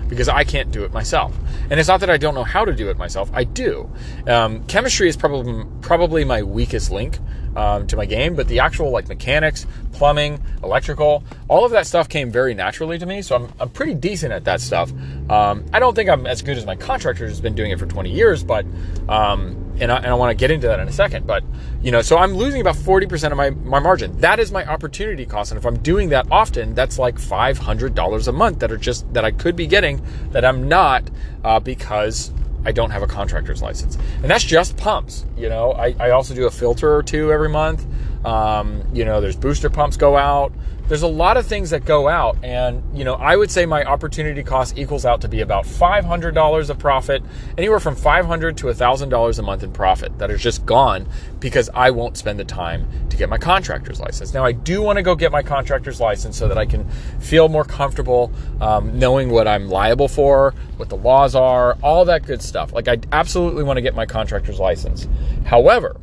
because 0.08 0.28
I 0.28 0.44
can't 0.44 0.70
do 0.70 0.84
it 0.84 0.92
myself. 0.92 1.36
And 1.70 1.80
it's 1.80 1.88
not 1.88 2.00
that 2.00 2.10
I 2.10 2.16
don't 2.16 2.34
know 2.34 2.44
how 2.44 2.64
to 2.64 2.74
do 2.74 2.90
it 2.90 2.96
myself. 2.96 3.30
I 3.32 3.44
do. 3.44 3.90
Um, 4.26 4.64
chemistry 4.64 5.08
is 5.08 5.16
probably 5.16 5.64
probably 5.80 6.24
my 6.24 6.42
weakest 6.42 6.90
link 6.90 7.18
um, 7.56 7.86
to 7.86 7.96
my 7.96 8.06
game, 8.06 8.34
but 8.34 8.48
the 8.48 8.60
actual 8.60 8.90
like 8.90 9.08
mechanics, 9.08 9.66
plumbing, 9.92 10.42
electrical, 10.62 11.22
all 11.48 11.64
of 11.64 11.70
that 11.72 11.86
stuff 11.86 12.08
came 12.08 12.30
very 12.30 12.54
naturally 12.54 12.98
to 12.98 13.06
me. 13.06 13.22
So 13.22 13.36
I'm, 13.36 13.52
I'm 13.60 13.70
pretty 13.70 13.94
decent 13.94 14.32
at 14.32 14.44
that 14.44 14.60
stuff. 14.60 14.92
Um, 15.30 15.64
I 15.72 15.78
don't 15.78 15.94
think 15.94 16.10
I'm 16.10 16.26
as 16.26 16.42
good 16.42 16.58
as 16.58 16.66
my 16.66 16.76
contractor 16.76 17.26
who's 17.26 17.40
been 17.40 17.54
doing 17.54 17.70
it 17.70 17.78
for 17.78 17.86
20 17.86 18.10
years, 18.10 18.42
but 18.42 18.66
um, 19.08 19.72
and 19.80 19.90
I, 19.90 19.96
and 19.96 20.06
I 20.06 20.14
want 20.14 20.30
to 20.30 20.34
get 20.34 20.50
into 20.50 20.66
that 20.68 20.80
in 20.80 20.88
a 20.88 20.92
second. 20.92 21.26
But 21.26 21.44
you 21.82 21.90
know, 21.90 22.02
so 22.02 22.16
I'm 22.18 22.34
losing 22.34 22.60
about 22.60 22.76
40% 22.76 23.30
of 23.30 23.36
my 23.36 23.50
my 23.50 23.78
margin. 23.78 24.18
That 24.20 24.38
is 24.38 24.52
my 24.52 24.64
opportunity 24.64 25.26
cost, 25.26 25.52
and 25.52 25.58
if 25.58 25.66
I'm 25.66 25.78
doing 25.78 26.10
that 26.10 26.26
often, 26.30 26.74
that's 26.74 26.98
like 26.98 27.16
$500 27.16 28.28
a 28.28 28.32
month 28.32 28.58
that 28.60 28.72
are 28.72 28.76
just 28.76 29.12
that 29.14 29.24
I 29.24 29.30
could 29.30 29.56
be 29.56 29.66
getting 29.66 30.04
that 30.30 30.44
I'm 30.44 30.68
not 30.68 31.04
uh, 31.44 31.60
because 31.60 32.32
I 32.64 32.72
don't 32.72 32.90
have 32.90 33.02
a 33.02 33.06
contractor's 33.06 33.62
license. 33.62 33.96
And 34.22 34.30
that's 34.30 34.44
just 34.44 34.76
pumps. 34.76 35.24
You 35.36 35.48
know, 35.48 35.72
I, 35.72 35.94
I 35.98 36.10
also 36.10 36.34
do 36.34 36.46
a 36.46 36.50
filter 36.50 36.94
or 36.94 37.02
two 37.02 37.32
every 37.32 37.48
month. 37.48 37.84
Um, 38.24 38.82
you 38.92 39.04
know, 39.04 39.20
there's 39.20 39.36
booster 39.36 39.70
pumps 39.70 39.96
go 39.96 40.16
out. 40.16 40.52
There's 40.86 41.02
a 41.02 41.08
lot 41.08 41.38
of 41.38 41.46
things 41.46 41.70
that 41.70 41.86
go 41.86 42.08
out. 42.08 42.36
And, 42.44 42.82
you 42.96 43.04
know, 43.04 43.14
I 43.14 43.36
would 43.36 43.50
say 43.50 43.64
my 43.64 43.84
opportunity 43.84 44.42
cost 44.42 44.76
equals 44.76 45.06
out 45.06 45.22
to 45.22 45.28
be 45.28 45.40
about 45.40 45.64
$500 45.64 46.70
of 46.70 46.78
profit, 46.78 47.22
anywhere 47.56 47.80
from 47.80 47.96
$500 47.96 48.56
to 48.56 48.66
$1,000 48.66 49.38
a 49.38 49.42
month 49.42 49.62
in 49.62 49.72
profit 49.72 50.18
that 50.18 50.30
is 50.30 50.42
just 50.42 50.66
gone 50.66 51.08
because 51.40 51.70
I 51.72 51.90
won't 51.90 52.18
spend 52.18 52.38
the 52.38 52.44
time 52.44 52.86
to 53.08 53.16
get 53.16 53.30
my 53.30 53.38
contractor's 53.38 53.98
license. 53.98 54.34
Now, 54.34 54.44
I 54.44 54.52
do 54.52 54.82
want 54.82 54.98
to 54.98 55.02
go 55.02 55.14
get 55.14 55.32
my 55.32 55.42
contractor's 55.42 56.00
license 56.00 56.36
so 56.36 56.48
that 56.48 56.58
I 56.58 56.66
can 56.66 56.86
feel 57.18 57.48
more 57.48 57.64
comfortable 57.64 58.30
um, 58.60 58.98
knowing 58.98 59.30
what 59.30 59.48
I'm 59.48 59.68
liable 59.68 60.08
for, 60.08 60.52
what 60.76 60.90
the 60.90 60.96
laws 60.96 61.34
are, 61.34 61.78
all 61.82 62.04
that 62.04 62.26
good 62.26 62.42
stuff. 62.42 62.74
Like, 62.74 62.88
I 62.88 62.98
absolutely 63.10 63.64
want 63.64 63.78
to 63.78 63.82
get 63.82 63.94
my 63.94 64.04
contractor's 64.04 64.60
license. 64.60 65.08
However, 65.46 65.96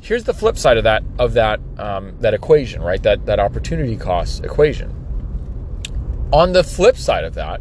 here's 0.00 0.24
the 0.24 0.34
flip 0.34 0.56
side 0.56 0.76
of 0.76 0.84
that 0.84 1.02
of 1.18 1.34
that 1.34 1.60
um, 1.78 2.16
that 2.20 2.34
equation, 2.34 2.82
right? 2.82 3.02
That 3.02 3.26
that 3.26 3.38
opportunity 3.38 3.96
cost 3.96 4.44
equation. 4.44 4.96
On 6.32 6.52
the 6.52 6.62
flip 6.62 6.96
side 6.96 7.24
of 7.24 7.34
that 7.34 7.60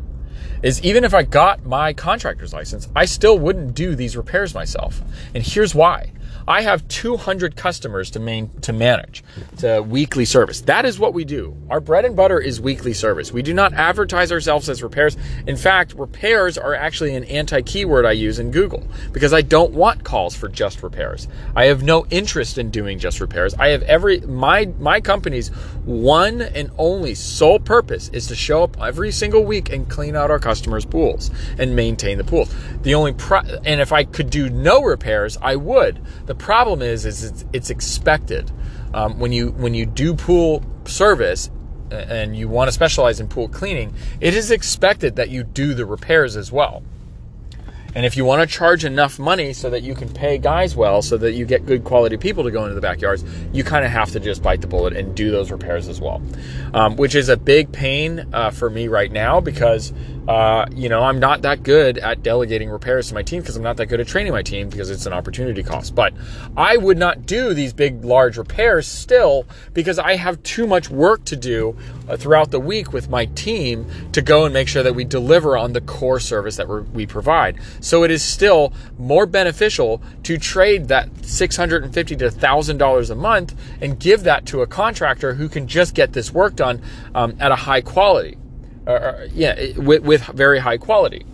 is 0.62 0.82
even 0.84 1.04
if 1.04 1.14
I 1.14 1.24
got 1.24 1.66
my 1.66 1.94
contractor's 1.94 2.54
license, 2.54 2.88
I 2.96 3.06
still 3.06 3.40
wouldn't 3.40 3.74
do 3.74 3.96
these 3.96 4.16
repairs 4.18 4.54
myself. 4.54 5.02
And 5.34 5.44
here's 5.46 5.74
why. 5.74 6.12
I 6.50 6.64
have 6.64 6.88
200 6.88 7.56
customers 7.56 8.10
to 8.10 8.20
main 8.20 8.50
to 8.62 8.74
manage 8.74 9.24
to 9.58 9.84
weekly 9.84 10.26
service. 10.26 10.62
That 10.62 10.84
is 10.84 10.98
what 10.98 11.14
we 11.14 11.24
do. 11.24 11.56
Our 11.70 11.80
bread 11.80 12.06
and 12.06 12.16
butter 12.16 12.40
is 12.40 12.60
weekly 12.60 12.94
service. 12.94 13.32
We 13.32 13.44
do 13.44 13.54
not 13.54 13.72
advertise 13.74 14.32
ourselves 14.32 14.68
as 14.68 14.82
repairs. 14.82 15.16
In 15.46 15.56
fact, 15.56 15.94
repairs 15.94 16.58
are 16.58 16.74
actually 16.74 17.14
an 17.14 17.26
anti-keyword 17.26 18.04
I 18.04 18.14
use 18.14 18.40
in 18.40 18.50
Google 18.50 18.84
because 19.12 19.32
I 19.32 19.44
don't 19.44 19.74
want 19.74 20.04
calls 20.04 20.36
for 20.36 20.48
just 20.48 20.82
repairs. 20.82 21.28
I 21.56 21.66
have 21.66 21.84
no 21.84 22.08
interest 22.10 22.58
in 22.58 22.72
doing 22.72 22.98
just 22.98 23.22
repairs. 23.22 23.54
I 23.54 23.68
have 23.68 23.84
every 23.84 24.22
my 24.22 24.66
my 24.80 25.02
company's 25.02 25.50
one 25.86 26.42
and 26.42 26.72
only 26.80 27.14
sole 27.14 27.60
purpose 27.60 28.10
is 28.10 28.26
to 28.26 28.36
show 28.36 28.64
up 28.64 28.76
every 28.82 29.12
single 29.12 29.44
week 29.44 29.72
and 29.72 29.88
clean 29.88 30.16
out 30.16 30.32
our 30.32 30.40
customers' 30.40 30.86
pools 30.86 31.30
and 31.60 31.76
maintain 31.76 32.18
the 32.18 32.24
pools. 32.24 32.52
The 32.82 32.96
only 32.96 33.14
pro- 33.14 33.42
and 33.42 33.80
if 33.80 33.94
I 33.94 34.04
could 34.04 34.32
do 34.32 34.50
no 34.50 34.82
repairs, 34.82 35.38
I 35.44 35.56
would. 35.56 36.00
The 36.26 36.39
problem 36.40 36.82
is, 36.82 37.06
is 37.06 37.24
it's, 37.24 37.46
it's 37.54 37.70
expected 37.70 38.52
um, 38.94 39.20
when 39.20 39.32
you 39.32 39.52
when 39.52 39.74
you 39.76 39.86
do 39.86 40.16
pool 40.16 40.64
service 40.86 41.52
and 41.92 42.36
you 42.36 42.48
want 42.48 42.68
to 42.68 42.72
specialize 42.72 43.20
in 43.20 43.28
pool 43.28 43.48
cleaning. 43.48 43.94
It 44.20 44.34
is 44.34 44.52
expected 44.52 45.16
that 45.18 45.30
you 45.30 45.44
do 45.44 45.74
the 45.74 45.86
repairs 45.86 46.36
as 46.36 46.52
well. 46.52 46.84
And 47.96 48.06
if 48.06 48.16
you 48.16 48.24
want 48.24 48.48
to 48.48 48.48
charge 48.48 48.86
enough 48.86 49.18
money 49.18 49.52
so 49.52 49.72
that 49.72 49.82
you 49.82 49.96
can 49.96 50.10
pay 50.10 50.38
guys 50.38 50.76
well, 50.76 51.02
so 51.02 51.18
that 51.18 51.32
you 51.32 51.46
get 51.46 51.66
good 51.66 51.84
quality 51.84 52.18
people 52.18 52.44
to 52.44 52.52
go 52.52 52.64
into 52.64 52.76
the 52.76 52.82
backyards, 52.82 53.24
you 53.52 53.64
kind 53.64 53.84
of 53.84 53.92
have 53.92 54.12
to 54.12 54.20
just 54.20 54.44
bite 54.44 54.62
the 54.62 54.68
bullet 54.68 54.96
and 54.96 55.16
do 55.16 55.32
those 55.32 55.50
repairs 55.52 55.88
as 55.88 56.00
well, 56.00 56.22
um, 56.74 56.96
which 56.98 57.16
is 57.16 57.30
a 57.30 57.38
big 57.38 57.72
pain 57.72 58.28
uh, 58.32 58.52
for 58.52 58.70
me 58.70 58.88
right 58.88 59.12
now 59.12 59.42
because 59.42 59.92
uh, 60.28 60.68
you 60.76 60.90
know, 60.90 61.02
I'm 61.02 61.20
not 61.20 61.42
that 61.44 61.64
good 61.64 61.98
at 61.98 62.24
delegating 62.24 62.70
repairs 62.70 63.08
to 63.10 63.14
my 63.14 63.24
team 63.24 63.42
because 63.42 63.56
I'm 63.56 63.64
not 63.64 63.78
that 63.78 63.88
good 63.88 64.00
at 64.00 64.08
training 64.08 64.32
my 64.32 64.44
team 64.44 64.70
because 64.70 64.90
it's 64.90 65.06
an 65.06 65.14
opportunity 65.14 65.64
cost. 65.64 65.96
But 65.96 66.14
I 66.58 66.78
would 66.78 66.98
not 66.98 67.26
do 67.26 67.54
these 67.54 67.74
big, 67.74 68.04
large 68.04 68.38
repairs 68.38 68.88
still 68.88 69.46
because 69.74 70.00
I 70.00 70.16
have 70.16 70.42
too 70.44 70.68
much 70.68 70.90
work 70.90 71.26
to 71.26 71.36
do 71.36 71.78
uh, 72.08 72.18
throughout 72.18 72.52
the 72.52 72.60
week 72.60 72.94
with 72.94 73.10
my 73.10 73.26
team 73.26 73.86
to 74.12 74.22
go 74.22 74.46
and 74.46 74.54
make 74.54 74.68
sure 74.68 74.84
that 74.84 74.94
we 74.94 75.04
deliver 75.04 75.58
on 75.58 75.74
the 75.74 75.82
core 75.82 76.20
service 76.20 76.58
that 76.58 76.68
we 76.68 77.06
provide. 77.06 77.60
So 77.80 78.04
it 78.04 78.12
is 78.12 78.24
still 78.24 78.74
more 78.98 79.26
beneficial 79.26 80.02
to 80.24 80.38
trade 80.38 80.88
that 80.90 81.10
650 81.24 82.16
to 82.18 82.30
$1,000 82.30 83.10
a 83.10 83.16
month 83.16 83.56
and 83.82 84.00
give 84.00 84.24
that 84.24 84.46
to 84.48 84.62
a 84.62 84.68
contractor 84.68 85.36
who 85.36 85.50
can 85.50 85.68
just 85.68 85.96
get 85.96 86.14
this 86.14 86.32
work 86.32 86.56
done 86.56 86.82
um, 87.16 87.36
at 87.40 87.52
a 87.52 87.56
high 87.56 87.82
quality 87.82 88.39
uh, 88.90 89.28
yeah, 89.34 89.78
with, 89.78 90.04
with 90.04 90.24
very 90.28 90.60
high 90.60 90.78
quality. 90.78 91.26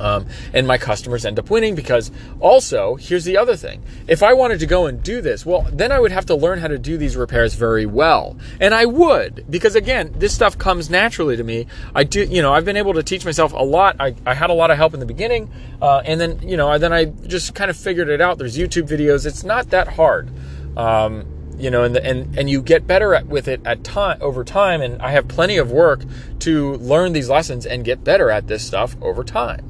Um, 0.00 0.26
and 0.52 0.66
my 0.66 0.78
customers 0.78 1.24
end 1.24 1.38
up 1.38 1.48
winning 1.48 1.74
because 1.74 2.10
also 2.40 2.96
here's 2.96 3.24
the 3.24 3.36
other 3.36 3.54
thing. 3.54 3.82
If 4.08 4.22
i 4.22 4.32
wanted 4.32 4.58
to 4.60 4.66
go 4.66 4.86
and 4.86 5.02
do 5.02 5.20
this 5.20 5.46
well 5.46 5.68
then 5.70 5.92
i 5.92 6.00
would 6.00 6.10
have 6.10 6.26
to 6.26 6.34
learn 6.34 6.58
how 6.58 6.68
to 6.68 6.78
do 6.78 6.96
these 6.96 7.16
repairs 7.16 7.54
very 7.54 7.86
well. 7.86 8.36
And 8.58 8.74
i 8.74 8.84
would 8.84 9.44
because 9.48 9.76
again 9.76 10.12
this 10.16 10.34
stuff 10.34 10.58
comes 10.58 10.90
naturally 10.90 11.36
to 11.36 11.44
me. 11.44 11.66
I 11.94 12.04
do 12.04 12.24
you 12.24 12.42
know 12.42 12.52
i've 12.52 12.64
been 12.64 12.78
able 12.78 12.94
to 12.94 13.02
teach 13.02 13.24
myself 13.24 13.52
a 13.52 13.62
lot. 13.62 13.96
I, 14.00 14.14
I 14.26 14.34
had 14.34 14.50
a 14.50 14.54
lot 14.54 14.70
of 14.70 14.76
help 14.76 14.94
in 14.94 14.98
the 14.98 15.06
beginning 15.06 15.50
uh, 15.80 16.02
and 16.04 16.20
then 16.20 16.40
you 16.42 16.56
know 16.56 16.76
then 16.78 16.92
i 16.92 17.04
just 17.04 17.54
kind 17.54 17.70
of 17.70 17.76
figured 17.76 18.08
it 18.08 18.20
out. 18.20 18.38
There's 18.38 18.56
youtube 18.56 18.88
videos. 18.88 19.26
It's 19.26 19.44
not 19.44 19.70
that 19.70 19.86
hard. 19.86 20.30
Um, 20.76 21.26
you 21.58 21.70
know, 21.70 21.84
and, 21.84 21.94
the, 21.94 22.04
and 22.04 22.38
and 22.38 22.50
you 22.50 22.62
get 22.62 22.86
better 22.86 23.14
at, 23.14 23.26
with 23.26 23.48
it 23.48 23.60
at 23.64 23.84
time 23.84 24.18
over 24.20 24.44
time. 24.44 24.80
And 24.80 25.00
I 25.00 25.10
have 25.10 25.28
plenty 25.28 25.56
of 25.56 25.70
work 25.70 26.02
to 26.40 26.74
learn 26.74 27.12
these 27.12 27.28
lessons 27.28 27.66
and 27.66 27.84
get 27.84 28.04
better 28.04 28.30
at 28.30 28.48
this 28.48 28.66
stuff 28.66 28.96
over 29.00 29.22
time. 29.24 29.68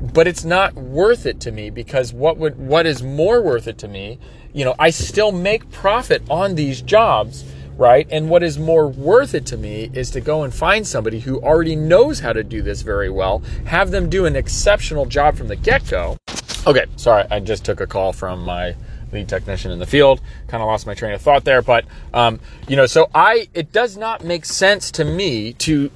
But 0.00 0.26
it's 0.26 0.44
not 0.44 0.74
worth 0.74 1.26
it 1.26 1.40
to 1.40 1.52
me 1.52 1.70
because 1.70 2.12
what 2.12 2.38
would 2.38 2.58
what 2.58 2.86
is 2.86 3.02
more 3.02 3.42
worth 3.42 3.68
it 3.68 3.78
to 3.78 3.88
me? 3.88 4.18
You 4.52 4.64
know, 4.64 4.74
I 4.78 4.90
still 4.90 5.30
make 5.30 5.70
profit 5.70 6.22
on 6.28 6.54
these 6.54 6.82
jobs, 6.82 7.44
right? 7.76 8.08
And 8.10 8.28
what 8.28 8.42
is 8.42 8.58
more 8.58 8.88
worth 8.88 9.34
it 9.34 9.46
to 9.46 9.56
me 9.56 9.90
is 9.92 10.10
to 10.12 10.20
go 10.20 10.42
and 10.42 10.52
find 10.52 10.86
somebody 10.86 11.20
who 11.20 11.40
already 11.40 11.76
knows 11.76 12.20
how 12.20 12.32
to 12.32 12.42
do 12.42 12.62
this 12.62 12.82
very 12.82 13.10
well, 13.10 13.42
have 13.66 13.90
them 13.90 14.10
do 14.10 14.26
an 14.26 14.34
exceptional 14.34 15.06
job 15.06 15.36
from 15.36 15.48
the 15.48 15.56
get 15.56 15.86
go. 15.86 16.16
Okay, 16.66 16.86
sorry, 16.96 17.24
I 17.30 17.40
just 17.40 17.64
took 17.64 17.80
a 17.80 17.86
call 17.86 18.12
from 18.12 18.42
my 18.42 18.74
lead 19.12 19.28
technician 19.28 19.70
in 19.70 19.78
the 19.78 19.86
field. 19.86 20.20
Kind 20.48 20.62
of 20.62 20.66
lost 20.66 20.86
my 20.86 20.94
train 20.94 21.12
of 21.12 21.22
thought 21.22 21.44
there, 21.44 21.62
but 21.62 21.84
um, 22.14 22.40
you 22.68 22.76
know, 22.76 22.86
so 22.86 23.08
I 23.14 23.48
it 23.54 23.72
does 23.72 23.96
not 23.96 24.24
make 24.24 24.44
sense 24.44 24.90
to 24.92 25.04
me 25.04 25.52
to 25.54 25.90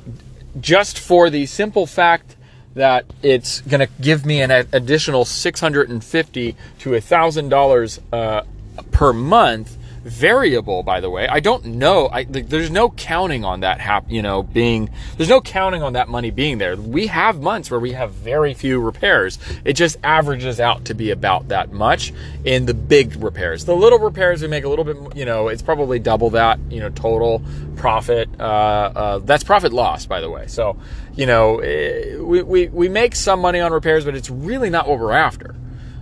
just 0.60 0.98
for 0.98 1.30
the 1.30 1.46
simple 1.46 1.86
fact 1.86 2.36
that 2.74 3.04
it's 3.22 3.60
going 3.62 3.86
to 3.86 3.92
give 4.00 4.26
me 4.26 4.42
an 4.42 4.50
additional 4.50 5.24
650 5.24 6.56
to 6.80 6.94
a 6.94 7.00
$1000 7.00 7.98
uh, 8.12 8.42
per 8.90 9.12
month 9.12 9.76
variable 10.04 10.82
by 10.82 11.00
the 11.00 11.10
way. 11.10 11.26
I 11.26 11.40
don't 11.40 11.64
know. 11.64 12.08
I, 12.12 12.24
there's 12.24 12.70
no 12.70 12.90
counting 12.90 13.44
on 13.44 13.60
that 13.60 13.80
hap, 13.80 14.10
you 14.10 14.22
know 14.22 14.42
being 14.42 14.90
there's 15.16 15.28
no 15.28 15.40
counting 15.40 15.82
on 15.82 15.94
that 15.94 16.08
money 16.08 16.30
being 16.30 16.58
there. 16.58 16.76
We 16.76 17.06
have 17.06 17.40
months 17.40 17.70
where 17.70 17.80
we 17.80 17.92
have 17.92 18.12
very 18.12 18.54
few 18.54 18.80
repairs. 18.80 19.38
It 19.64 19.72
just 19.74 19.96
averages 20.04 20.60
out 20.60 20.84
to 20.86 20.94
be 20.94 21.10
about 21.10 21.48
that 21.48 21.72
much 21.72 22.12
in 22.44 22.66
the 22.66 22.74
big 22.74 23.16
repairs. 23.22 23.64
The 23.64 23.74
little 23.74 23.98
repairs 23.98 24.42
we 24.42 24.48
make 24.48 24.64
a 24.64 24.68
little 24.68 24.84
bit 24.84 25.16
you 25.16 25.24
know 25.24 25.48
it's 25.48 25.62
probably 25.62 25.98
double 25.98 26.30
that 26.30 26.58
you 26.70 26.80
know 26.80 26.90
total 26.90 27.42
profit 27.76 28.28
uh, 28.38 28.42
uh, 28.42 29.18
that's 29.20 29.44
profit 29.44 29.72
loss 29.72 30.06
by 30.06 30.20
the 30.20 30.28
way. 30.28 30.46
So 30.46 30.76
you 31.14 31.26
know 31.26 31.60
eh, 31.60 32.16
we, 32.18 32.42
we, 32.42 32.68
we 32.68 32.88
make 32.88 33.14
some 33.14 33.40
money 33.40 33.60
on 33.60 33.72
repairs 33.72 34.04
but 34.04 34.14
it's 34.14 34.30
really 34.30 34.68
not 34.68 34.86
what 34.86 34.98
we're 34.98 35.12
after 35.12 35.54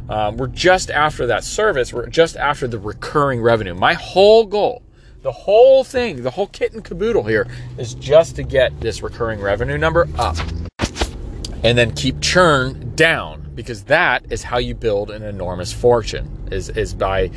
um, 0.09 0.37
we're 0.37 0.49
just 0.49 0.91
after 0.91 1.27
that 1.27 1.45
service. 1.45 1.93
We're 1.93 2.09
just 2.09 2.37
after 2.37 2.67
the 2.67 2.79
recurring 2.79 3.41
revenue. 3.41 3.75
My 3.75 3.95
whole 3.95 4.47
goal, 4.47 4.83
the 5.23 5.33
whole 5.33 5.85
thing, 5.85 6.23
the 6.23 6.31
whole 6.31 6.49
kit 6.49 6.73
and 6.73 6.85
caboodle 6.85 7.25
here 7.25 7.47
is 7.79 7.95
just 7.95 8.37
to 8.37 8.43
get 8.43 8.81
this 8.81 9.03
recurring 9.03 9.41
revenue 9.41 9.79
number 9.79 10.09
up 10.19 10.37
and 11.63 11.79
then 11.79 11.93
keep 11.93 12.21
churn 12.21 12.95
down 12.97 13.51
because 13.55 13.85
that 13.85 14.25
is 14.31 14.43
how 14.43 14.59
you 14.59 14.75
build 14.75 15.11
an 15.11 15.23
enormous 15.23 15.73
fortune 15.73 16.49
is, 16.51 16.69
is 16.71 16.95
by 16.95 17.31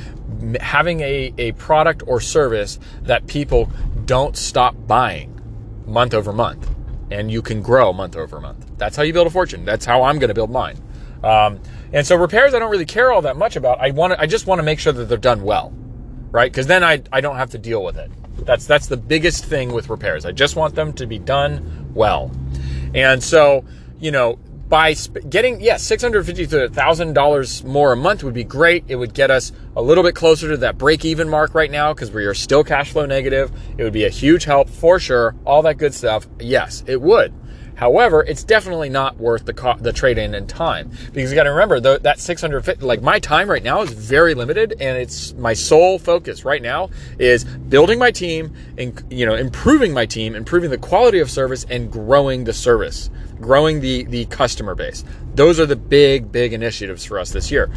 having 0.59 1.01
a, 1.01 1.33
a 1.37 1.51
product 1.53 2.03
or 2.07 2.19
service 2.19 2.79
that 3.03 3.27
people 3.27 3.69
don't 4.05 4.35
stop 4.35 4.75
buying 4.87 5.31
month 5.85 6.13
over 6.13 6.33
month 6.33 6.67
and 7.11 7.31
you 7.31 7.41
can 7.41 7.61
grow 7.61 7.93
month 7.93 8.15
over 8.15 8.41
month. 8.41 8.65
That's 8.77 8.95
how 8.95 9.03
you 9.03 9.13
build 9.13 9.27
a 9.27 9.29
fortune. 9.29 9.63
That's 9.65 9.85
how 9.85 10.03
I'm 10.03 10.17
going 10.17 10.29
to 10.29 10.33
build 10.33 10.49
mine. 10.49 10.77
Um, 11.23 11.59
and 11.95 12.05
so 12.05 12.15
repairs, 12.17 12.53
I 12.53 12.59
don't 12.59 12.69
really 12.69 12.85
care 12.85 13.11
all 13.11 13.21
that 13.23 13.37
much 13.37 13.55
about. 13.55 13.79
I 13.79 13.89
want 13.91 14.13
to, 14.13 14.21
I 14.21 14.27
just 14.27 14.45
want 14.45 14.59
to 14.59 14.63
make 14.63 14.79
sure 14.79 14.93
that 14.93 15.05
they're 15.05 15.17
done 15.17 15.41
well, 15.41 15.73
right? 16.29 16.51
Because 16.51 16.67
then 16.67 16.83
I, 16.83 17.01
I 17.11 17.21
don't 17.21 17.37
have 17.37 17.49
to 17.51 17.57
deal 17.57 17.83
with 17.83 17.97
it. 17.97 18.11
That's 18.45 18.67
that's 18.67 18.87
the 18.87 18.97
biggest 18.97 19.45
thing 19.45 19.71
with 19.71 19.89
repairs. 19.89 20.25
I 20.25 20.33
just 20.33 20.57
want 20.57 20.75
them 20.75 20.91
to 20.93 21.07
be 21.07 21.17
done 21.17 21.91
well. 21.95 22.29
And 22.93 23.23
so, 23.23 23.63
you 23.97 24.11
know, 24.11 24.37
by 24.67 24.93
sp- 24.97 25.23
getting 25.29 25.61
yes, 25.61 25.83
six 25.83 26.03
hundred 26.03 26.25
fifty 26.25 26.45
to 26.47 26.67
thousand 26.67 27.13
dollars 27.13 27.63
more 27.63 27.93
a 27.93 27.95
month 27.95 28.23
would 28.23 28.33
be 28.33 28.43
great. 28.43 28.83
It 28.89 28.97
would 28.97 29.13
get 29.13 29.31
us 29.31 29.53
a 29.77 29.81
little 29.81 30.03
bit 30.03 30.15
closer 30.15 30.49
to 30.49 30.57
that 30.57 30.77
break 30.77 31.05
even 31.05 31.29
mark 31.29 31.55
right 31.55 31.71
now 31.71 31.93
because 31.93 32.11
we 32.11 32.25
are 32.25 32.33
still 32.33 32.63
cash 32.63 32.91
flow 32.91 33.05
negative. 33.05 33.51
It 33.77 33.83
would 33.83 33.93
be 33.93 34.03
a 34.03 34.09
huge 34.09 34.43
help 34.43 34.69
for 34.69 34.99
sure. 34.99 35.33
All 35.45 35.61
that 35.61 35.77
good 35.77 35.93
stuff. 35.93 36.27
Yes, 36.39 36.83
it 36.87 37.01
would. 37.01 37.33
However, 37.75 38.23
it's 38.23 38.43
definitely 38.43 38.89
not 38.89 39.17
worth 39.17 39.45
the 39.45 39.53
co- 39.53 39.77
the 39.77 39.93
trade 39.93 40.17
in 40.17 40.33
and 40.33 40.47
time. 40.47 40.91
Because 41.13 41.29
you 41.29 41.35
got 41.35 41.43
to 41.43 41.51
remember 41.51 41.79
the, 41.79 41.99
that 41.99 42.19
650 42.19 42.85
like 42.85 43.01
my 43.01 43.19
time 43.19 43.49
right 43.49 43.63
now 43.63 43.81
is 43.81 43.91
very 43.91 44.33
limited 44.33 44.75
and 44.79 44.97
it's 44.97 45.33
my 45.33 45.53
sole 45.53 45.99
focus 45.99 46.45
right 46.45 46.61
now 46.61 46.89
is 47.19 47.43
building 47.43 47.99
my 47.99 48.11
team 48.11 48.53
and 48.77 49.03
you 49.09 49.25
know 49.25 49.35
improving 49.35 49.93
my 49.93 50.05
team, 50.05 50.35
improving 50.35 50.69
the 50.69 50.77
quality 50.77 51.19
of 51.19 51.29
service 51.29 51.65
and 51.69 51.91
growing 51.91 52.45
the 52.45 52.53
service 52.53 53.09
growing 53.45 53.79
the 53.79 54.03
the 54.05 54.25
customer 54.25 54.73
base. 54.73 55.03
Those 55.35 55.59
are 55.59 55.67
the 55.67 55.75
big 55.75 56.31
big 56.31 56.51
initiatives 56.51 57.05
for 57.05 57.19
us 57.19 57.29
this 57.29 57.51
year. 57.51 57.69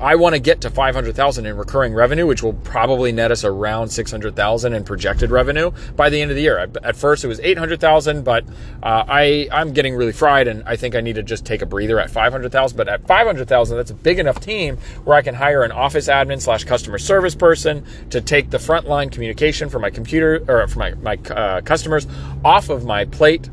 I 0.00 0.16
want 0.16 0.34
to 0.34 0.40
get 0.40 0.62
to 0.62 0.70
500,000 0.70 1.44
in 1.44 1.56
recurring 1.58 1.92
revenue, 1.92 2.26
which 2.26 2.42
will 2.42 2.54
probably 2.54 3.12
net 3.12 3.30
us 3.30 3.44
around 3.44 3.90
600,000 3.90 4.72
in 4.72 4.82
projected 4.82 5.30
revenue 5.30 5.72
by 5.94 6.08
the 6.08 6.22
end 6.22 6.30
of 6.30 6.36
the 6.36 6.42
year. 6.42 6.56
At 6.82 6.96
first 6.96 7.22
it 7.22 7.28
was 7.28 7.38
800,000, 7.40 8.24
but 8.24 8.44
uh, 8.82 9.04
I 9.06 9.46
I'm 9.52 9.74
getting 9.74 9.94
really 9.94 10.12
fried 10.12 10.48
and 10.48 10.62
I 10.64 10.76
think 10.76 10.94
I 10.94 11.02
need 11.02 11.16
to 11.16 11.22
just 11.22 11.44
take 11.44 11.60
a 11.60 11.66
breather 11.66 12.00
at 12.00 12.10
500,000. 12.10 12.74
But 12.74 12.88
at 12.88 13.06
500,000, 13.06 13.76
that's 13.76 13.90
a 13.90 13.94
big 13.94 14.18
enough 14.18 14.40
team 14.40 14.78
where 15.04 15.16
I 15.18 15.22
can 15.22 15.34
hire 15.34 15.64
an 15.64 15.72
office 15.72 16.08
admin 16.08 16.40
slash 16.40 16.64
customer 16.64 16.96
service 16.96 17.34
person 17.34 17.84
to 18.08 18.22
take 18.22 18.48
the 18.48 18.58
frontline 18.58 19.12
communication 19.12 19.68
for 19.68 19.78
my 19.78 19.90
computer 19.90 20.42
or 20.48 20.66
for 20.66 20.78
my 20.78 20.94
my 20.94 21.16
uh, 21.30 21.60
customers 21.60 22.06
off 22.42 22.70
of 22.70 22.86
my 22.86 23.04
plate 23.04 23.50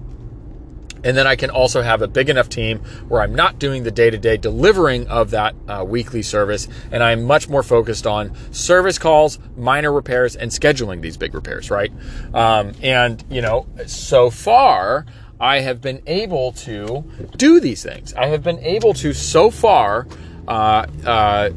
and 1.04 1.16
then 1.18 1.28
I 1.28 1.36
can 1.36 1.50
also 1.50 1.82
have 1.82 2.02
a 2.02 2.08
big 2.08 2.30
enough 2.30 2.50
team 2.50 2.80
where 3.08 3.22
I'm 3.22 3.36
not 3.36 3.60
doing 3.60 3.84
the 3.84 3.92
day 3.92 4.10
to 4.10 4.18
day 4.18 4.38
delivering 4.38 5.08
of 5.08 5.32
that 5.32 5.56
uh, 5.68 5.84
weekly 5.88 6.22
service. 6.22 6.68
And 6.92 7.04
I'm 7.04 7.24
much 7.24 7.50
more 7.50 7.64
focused 7.64 8.08
on 8.08 8.36
service 8.52 8.98
calls, 8.98 9.40
minor 9.56 9.92
repairs, 9.92 10.36
and 10.36 10.52
scheduling 10.52 11.02
these 11.02 11.18
big 11.18 11.34
repairs, 11.34 11.70
right? 11.70 11.92
Um, 12.34 12.74
and, 12.82 13.24
you 13.30 13.42
know, 13.42 13.68
so 13.86 14.30
far, 14.30 15.06
I 15.40 15.60
have 15.60 15.82
been 15.82 16.02
able 16.08 16.52
to 16.54 17.04
do 17.36 17.60
these 17.60 17.84
things. 17.84 18.14
I 18.14 18.28
have 18.28 18.44
been 18.44 18.60
able 18.60 18.94
to, 18.96 19.14
so 19.14 19.52
far, 19.52 20.08
uh, 20.48 20.88
uh, 21.06 21.50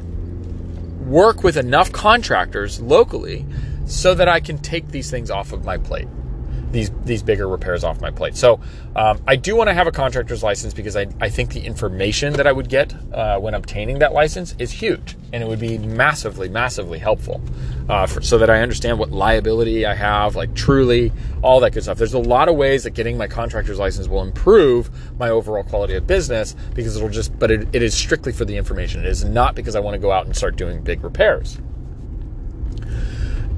work 1.06 1.42
with 1.42 1.56
enough 1.56 1.90
contractors 1.92 2.80
locally 2.80 3.46
so 3.86 4.14
that 4.14 4.28
I 4.28 4.40
can 4.40 4.58
take 4.58 4.88
these 4.88 5.10
things 5.10 5.30
off 5.30 5.52
of 5.52 5.64
my 5.64 5.78
plate 5.78 6.08
these 6.72 6.90
these 7.04 7.22
bigger 7.22 7.48
repairs 7.48 7.84
off 7.84 8.00
my 8.00 8.10
plate. 8.10 8.36
So 8.36 8.60
um, 8.96 9.20
I 9.26 9.36
do 9.36 9.56
want 9.56 9.68
to 9.68 9.74
have 9.74 9.86
a 9.86 9.92
contractor's 9.92 10.42
license 10.42 10.74
because 10.74 10.96
I, 10.96 11.06
I 11.20 11.28
think 11.28 11.52
the 11.52 11.60
information 11.60 12.32
that 12.34 12.46
I 12.46 12.52
would 12.52 12.68
get 12.68 12.94
uh, 13.12 13.38
when 13.38 13.54
obtaining 13.54 13.98
that 14.00 14.12
license 14.12 14.54
is 14.58 14.70
huge 14.70 15.16
and 15.32 15.42
it 15.42 15.48
would 15.48 15.60
be 15.60 15.78
massively 15.78 16.48
massively 16.48 16.98
helpful 16.98 17.40
uh, 17.88 18.06
for, 18.06 18.20
so 18.20 18.38
that 18.38 18.50
I 18.50 18.60
understand 18.60 18.98
what 18.98 19.10
liability 19.10 19.86
I 19.86 19.94
have, 19.94 20.36
like 20.36 20.54
truly 20.54 21.12
all 21.42 21.60
that 21.60 21.72
good 21.72 21.82
stuff. 21.82 21.98
There's 21.98 22.14
a 22.14 22.18
lot 22.18 22.48
of 22.48 22.56
ways 22.56 22.84
that 22.84 22.90
getting 22.90 23.16
my 23.16 23.26
contractor's 23.26 23.78
license 23.78 24.08
will 24.08 24.22
improve 24.22 24.90
my 25.18 25.30
overall 25.30 25.62
quality 25.62 25.94
of 25.94 26.06
business 26.06 26.54
because 26.74 26.96
it'll 26.96 27.08
just, 27.08 27.36
but 27.38 27.50
it, 27.50 27.68
it 27.72 27.82
is 27.82 27.94
strictly 27.94 28.32
for 28.32 28.44
the 28.44 28.56
information. 28.56 29.00
It 29.00 29.06
is 29.06 29.24
not 29.24 29.54
because 29.54 29.74
I 29.74 29.80
want 29.80 29.94
to 29.94 29.98
go 29.98 30.12
out 30.12 30.26
and 30.26 30.36
start 30.36 30.56
doing 30.56 30.82
big 30.82 31.02
repairs 31.02 31.58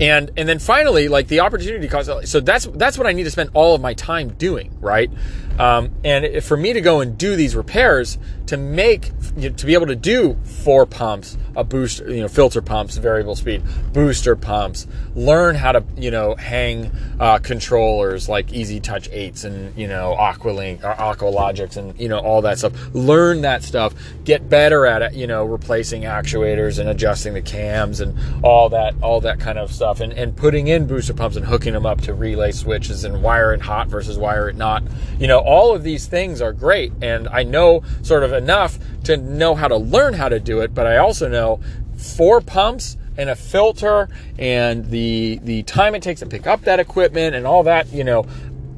and 0.01 0.31
and 0.37 0.49
then 0.49 0.59
finally 0.59 1.09
like 1.09 1.29
the 1.29 1.41
opportunity 1.41 1.87
cost 1.89 2.11
so 2.27 2.41
that's 2.41 2.67
that's 2.75 2.97
what 2.97 3.07
i 3.07 3.13
need 3.13 3.25
to 3.25 3.31
spend 3.31 3.51
all 3.55 3.75
of 3.75 3.81
my 3.81 3.95
time 3.95 4.29
doing 4.31 4.77
right 4.81 5.11
um, 5.59 5.91
and 6.05 6.43
for 6.43 6.57
me 6.57 6.73
to 6.73 6.81
go 6.81 7.01
and 7.01 7.17
do 7.19 7.37
these 7.37 7.55
repairs 7.55 8.19
to 8.47 8.57
make 8.57 9.11
you 9.37 9.51
know, 9.51 9.57
to 9.57 9.67
be 9.67 9.75
able 9.75 9.87
to 9.87 9.97
do 9.97 10.37
four 10.45 10.87
pumps 10.87 11.37
a 11.57 11.65
boost 11.65 12.01
you 12.01 12.21
know 12.21 12.29
filter 12.29 12.63
pumps 12.63 12.97
variable 12.97 13.37
speed 13.37 13.63
booster 13.93 14.35
pumps 14.35 14.87
learn 15.15 15.55
how 15.55 15.73
to 15.73 15.85
you 15.97 16.11
know 16.11 16.35
hang 16.35 16.91
uh, 17.21 17.39
controllers 17.39 18.29
like 18.29 18.53
easy 18.53 18.81
touch 18.81 19.11
8s 19.11 19.45
and 19.45 19.77
you 19.77 19.87
know 19.87 20.17
aqualink 20.19 20.83
or 20.83 20.95
aqualogics 20.95 21.77
and 21.77 21.99
you 22.01 22.09
know 22.09 22.19
all 22.19 22.43
that 22.43 22.59
stuff. 22.59 22.73
Learn 22.95 23.43
that 23.43 23.63
stuff. 23.63 23.95
Get 24.25 24.49
better 24.49 24.87
at 24.87 25.03
it 25.03 25.15
you 25.15 25.27
know 25.27 25.45
replacing 25.45 26.03
actuators 26.03 26.79
and 26.79 26.89
adjusting 26.89 27.35
the 27.35 27.43
cams 27.43 28.01
and 28.01 28.19
all 28.45 28.69
that 28.71 28.95
all 29.03 29.21
that 29.21 29.39
kind 29.39 29.59
of 29.59 29.73
stuff. 29.73 30.01
And, 30.01 30.13
and 30.13 30.37
putting 30.37 30.69
in 30.69 30.87
booster 30.87 31.15
pumps 31.15 31.37
and 31.37 31.45
hooking 31.47 31.75
them 31.75 31.87
up 31.87 32.01
to 32.03 32.15
relay 32.15 32.53
switches 32.53 33.05
and 33.05 33.23
wire 33.23 33.53
it 33.53 33.61
hot 33.61 33.89
versus 33.89 34.19
wire 34.19 34.49
it 34.49 34.57
not. 34.57 34.83
You 35.19 35.29
know 35.29 35.41
all 35.43 35.75
of 35.75 35.83
these 35.83 36.07
things 36.07 36.41
are 36.41 36.53
great 36.53 36.93
and 37.03 37.29
i 37.29 37.43
know 37.43 37.83
sort 38.03 38.23
of 38.23 38.33
enough 38.33 38.79
to 39.05 39.17
know 39.17 39.55
how 39.55 39.69
to 39.69 39.77
learn 39.77 40.15
how 40.15 40.29
to 40.29 40.41
do 40.41 40.61
it 40.61 40.75
but 40.75 40.87
i 40.87 40.97
also 40.97 41.29
know 41.29 41.61
four 41.97 42.41
pumps 42.41 42.97
and 43.17 43.29
a 43.29 43.37
filter 43.37 44.09
and 44.39 44.91
the 44.91 45.39
the 45.43 45.63
time 45.65 45.95
it 45.95 46.03
takes 46.03 46.21
to 46.21 46.27
pick 46.27 46.47
up 46.47 46.63
that 46.63 46.81
equipment 46.81 47.35
and 47.35 47.47
all 47.47 47.63
that, 47.65 47.93
you 47.93 48.05
know, 48.05 48.27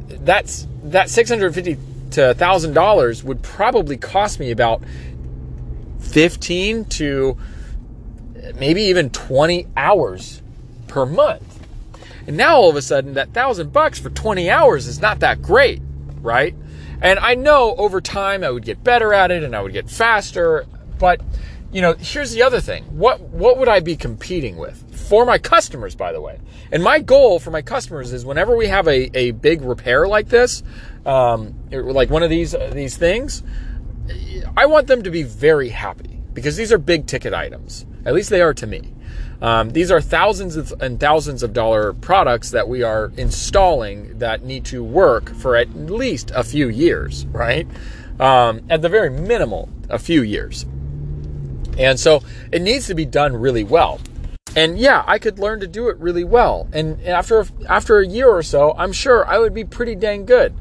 that's 0.09 0.67
that 0.85 1.09
650 1.09 1.77
to 2.11 2.21
$1000 2.21 3.25
would 3.25 3.43
probably 3.43 3.97
cost 3.97 4.39
me 4.39 4.51
about 4.51 4.83
15 6.01 6.85
to 6.85 7.37
maybe 8.57 8.83
even 8.83 9.11
20 9.11 9.67
hours 9.77 10.43
per 10.87 11.07
month. 11.07 11.43
And 12.27 12.37
now 12.37 12.57
all 12.57 12.71
of 12.71 12.77
a 12.77 12.83
sudden 12.83 13.15
that 13.15 13.29
1000 13.29 13.73
bucks 13.73 13.99
for 13.99 14.11
20 14.11 14.51
hours 14.51 14.87
is 14.87 15.01
not 15.01 15.21
that 15.21 15.43
great, 15.43 15.81
right? 16.25 16.55
And 17.01 17.19
I 17.19 17.35
know 17.35 17.75
over 17.77 18.01
time 18.01 18.43
I 18.43 18.51
would 18.51 18.65
get 18.65 18.83
better 18.83 19.15
at 19.15 19.31
it 19.31 19.45
and 19.45 19.55
I 19.55 19.61
would 19.61 19.73
get 19.73 19.89
faster, 19.89 20.67
but 20.99 21.21
you 21.73 21.83
know, 21.83 21.95
here's 21.95 22.33
the 22.33 22.43
other 22.43 22.61
thing. 22.61 22.85
What 22.85 23.21
what 23.21 23.59
would 23.59 23.69
I 23.69 23.81
be 23.81 23.97
competing 23.97 24.57
with? 24.57 24.83
For 25.09 25.27
my 25.27 25.39
customers, 25.39 25.95
by 25.95 26.13
the 26.13 26.21
way. 26.21 26.41
And 26.73 26.83
my 26.83 27.01
goal 27.01 27.39
for 27.39 27.51
my 27.51 27.63
customers 27.63 28.13
is 28.13 28.25
whenever 28.25 28.57
we 28.57 28.69
have 28.69 28.89
a, 28.89 29.17
a 29.17 29.33
big 29.33 29.63
repair 29.63 30.07
like 30.07 30.29
this, 30.29 30.63
um, 31.05 31.55
like 31.71 32.11
one 32.11 32.23
of 32.23 32.31
these 32.31 32.55
uh, 32.55 32.71
these 32.73 32.97
things, 32.97 33.43
I 34.57 34.67
want 34.67 34.87
them 34.87 35.03
to 35.03 35.11
be 35.11 35.25
very 35.25 35.69
happy 35.69 36.21
because 36.33 36.57
these 36.57 36.73
are 36.73 36.79
big 36.79 37.07
ticket 37.07 37.35
items. 37.35 37.87
At 38.05 38.15
least 38.15 38.31
they 38.31 38.41
are 38.41 38.55
to 38.55 38.67
me. 38.67 38.95
Um, 39.43 39.71
these 39.71 39.91
are 39.91 40.01
thousands 40.01 40.57
of, 40.57 40.73
and 40.81 40.99
thousands 40.99 41.43
of 41.43 41.53
dollar 41.53 41.93
products 41.93 42.51
that 42.51 42.69
we 42.69 42.83
are 42.83 43.13
installing 43.17 44.19
that 44.19 44.45
need 44.45 44.65
to 44.67 44.83
work 44.83 45.35
for 45.35 45.57
at 45.57 45.75
least 45.75 46.31
a 46.35 46.45
few 46.45 46.69
years, 46.69 47.27
right? 47.27 47.67
Um, 48.21 48.63
at 48.71 48.83
the 48.83 48.89
very 48.89 49.11
minimal, 49.11 49.69
a 49.89 49.99
few 49.99 50.23
years. 50.23 50.65
And 51.79 51.99
so 51.99 52.23
it 52.53 52.63
needs 52.63 52.87
to 52.87 52.95
be 52.95 53.05
done 53.05 53.37
really 53.37 53.65
well. 53.65 54.01
And 54.57 54.79
yeah, 54.79 55.03
I 55.07 55.19
could 55.19 55.39
learn 55.39 55.61
to 55.61 55.67
do 55.67 55.89
it 55.89 55.97
really 55.99 56.23
well. 56.23 56.69
And 56.73 57.03
after 57.03 57.45
after 57.69 57.99
a 57.99 58.07
year 58.07 58.29
or 58.29 58.43
so, 58.43 58.73
I'm 58.77 58.93
sure 58.93 59.27
I 59.27 59.39
would 59.39 59.53
be 59.53 59.65
pretty 59.65 59.97
dang 59.97 60.27
good. 60.27 60.55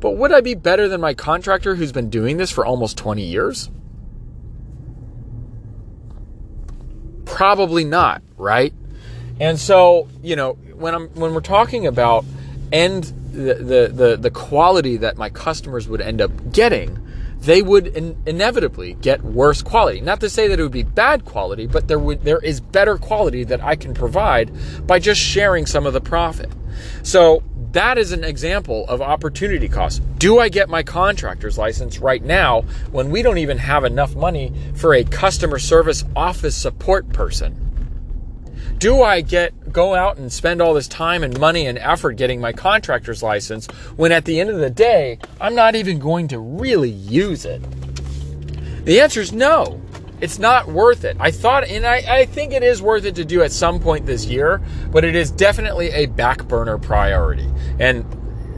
But 0.00 0.16
would 0.16 0.32
I 0.32 0.40
be 0.40 0.54
better 0.54 0.88
than 0.88 1.00
my 1.00 1.14
contractor 1.14 1.76
who's 1.76 1.92
been 1.92 2.10
doing 2.10 2.36
this 2.36 2.50
for 2.50 2.66
almost 2.66 2.98
20 2.98 3.22
years? 3.22 3.70
Probably 7.26 7.84
not, 7.84 8.22
right? 8.38 8.72
And 9.38 9.58
so, 9.58 10.08
you 10.22 10.36
know, 10.36 10.54
when 10.74 10.94
I'm 10.94 11.08
when 11.08 11.34
we're 11.34 11.40
talking 11.40 11.86
about 11.86 12.24
end 12.72 13.12
the 13.32 13.54
the 13.54 13.92
the, 13.92 14.16
the 14.16 14.30
quality 14.30 14.96
that 14.98 15.18
my 15.18 15.28
customers 15.28 15.88
would 15.88 16.00
end 16.00 16.22
up 16.22 16.30
getting, 16.52 16.98
they 17.40 17.60
would 17.62 17.88
in- 17.88 18.16
inevitably 18.26 18.94
get 18.94 19.22
worse 19.22 19.60
quality. 19.60 20.00
Not 20.00 20.20
to 20.20 20.30
say 20.30 20.48
that 20.48 20.58
it 20.58 20.62
would 20.62 20.72
be 20.72 20.82
bad 20.82 21.24
quality, 21.24 21.66
but 21.66 21.88
there 21.88 21.98
would 21.98 22.22
there 22.22 22.40
is 22.40 22.60
better 22.60 22.96
quality 22.96 23.44
that 23.44 23.62
I 23.62 23.76
can 23.76 23.92
provide 23.92 24.50
by 24.86 24.98
just 24.98 25.20
sharing 25.20 25.66
some 25.66 25.86
of 25.86 25.92
the 25.92 26.00
profit. 26.00 26.50
So 27.02 27.42
that 27.72 27.98
is 27.98 28.12
an 28.12 28.24
example 28.24 28.86
of 28.88 29.02
opportunity 29.02 29.68
cost. 29.68 30.02
Do 30.18 30.38
I 30.38 30.48
get 30.48 30.68
my 30.68 30.82
contractor's 30.82 31.58
license 31.58 31.98
right 31.98 32.22
now 32.22 32.62
when 32.90 33.10
we 33.10 33.22
don't 33.22 33.38
even 33.38 33.58
have 33.58 33.84
enough 33.84 34.14
money 34.14 34.52
for 34.74 34.94
a 34.94 35.04
customer 35.04 35.58
service 35.58 36.04
office 36.14 36.56
support 36.56 37.08
person? 37.12 37.66
do 38.78 39.02
I 39.02 39.22
get 39.22 39.72
go 39.72 39.94
out 39.94 40.18
and 40.18 40.30
spend 40.32 40.60
all 40.60 40.74
this 40.74 40.88
time 40.88 41.22
and 41.22 41.38
money 41.38 41.66
and 41.66 41.78
effort 41.78 42.12
getting 42.14 42.40
my 42.40 42.52
contractor's 42.52 43.22
license 43.22 43.66
when 43.96 44.12
at 44.12 44.24
the 44.24 44.38
end 44.40 44.50
of 44.50 44.58
the 44.58 44.70
day 44.70 45.18
I'm 45.40 45.54
not 45.54 45.74
even 45.74 45.98
going 45.98 46.28
to 46.28 46.38
really 46.38 46.90
use 46.90 47.44
it? 47.44 47.62
The 48.84 49.00
answer 49.00 49.20
is 49.20 49.32
no. 49.32 49.80
It's 50.20 50.38
not 50.38 50.68
worth 50.68 51.04
it. 51.04 51.16
I 51.20 51.30
thought, 51.30 51.64
and 51.64 51.86
I, 51.86 51.96
I 52.08 52.26
think 52.26 52.52
it 52.52 52.62
is 52.62 52.80
worth 52.80 53.04
it 53.04 53.16
to 53.16 53.24
do 53.24 53.42
at 53.42 53.52
some 53.52 53.80
point 53.80 54.06
this 54.06 54.24
year, 54.26 54.62
but 54.90 55.04
it 55.04 55.14
is 55.14 55.30
definitely 55.30 55.90
a 55.90 56.06
back 56.06 56.48
burner 56.48 56.78
priority. 56.78 57.48
And 57.78 58.04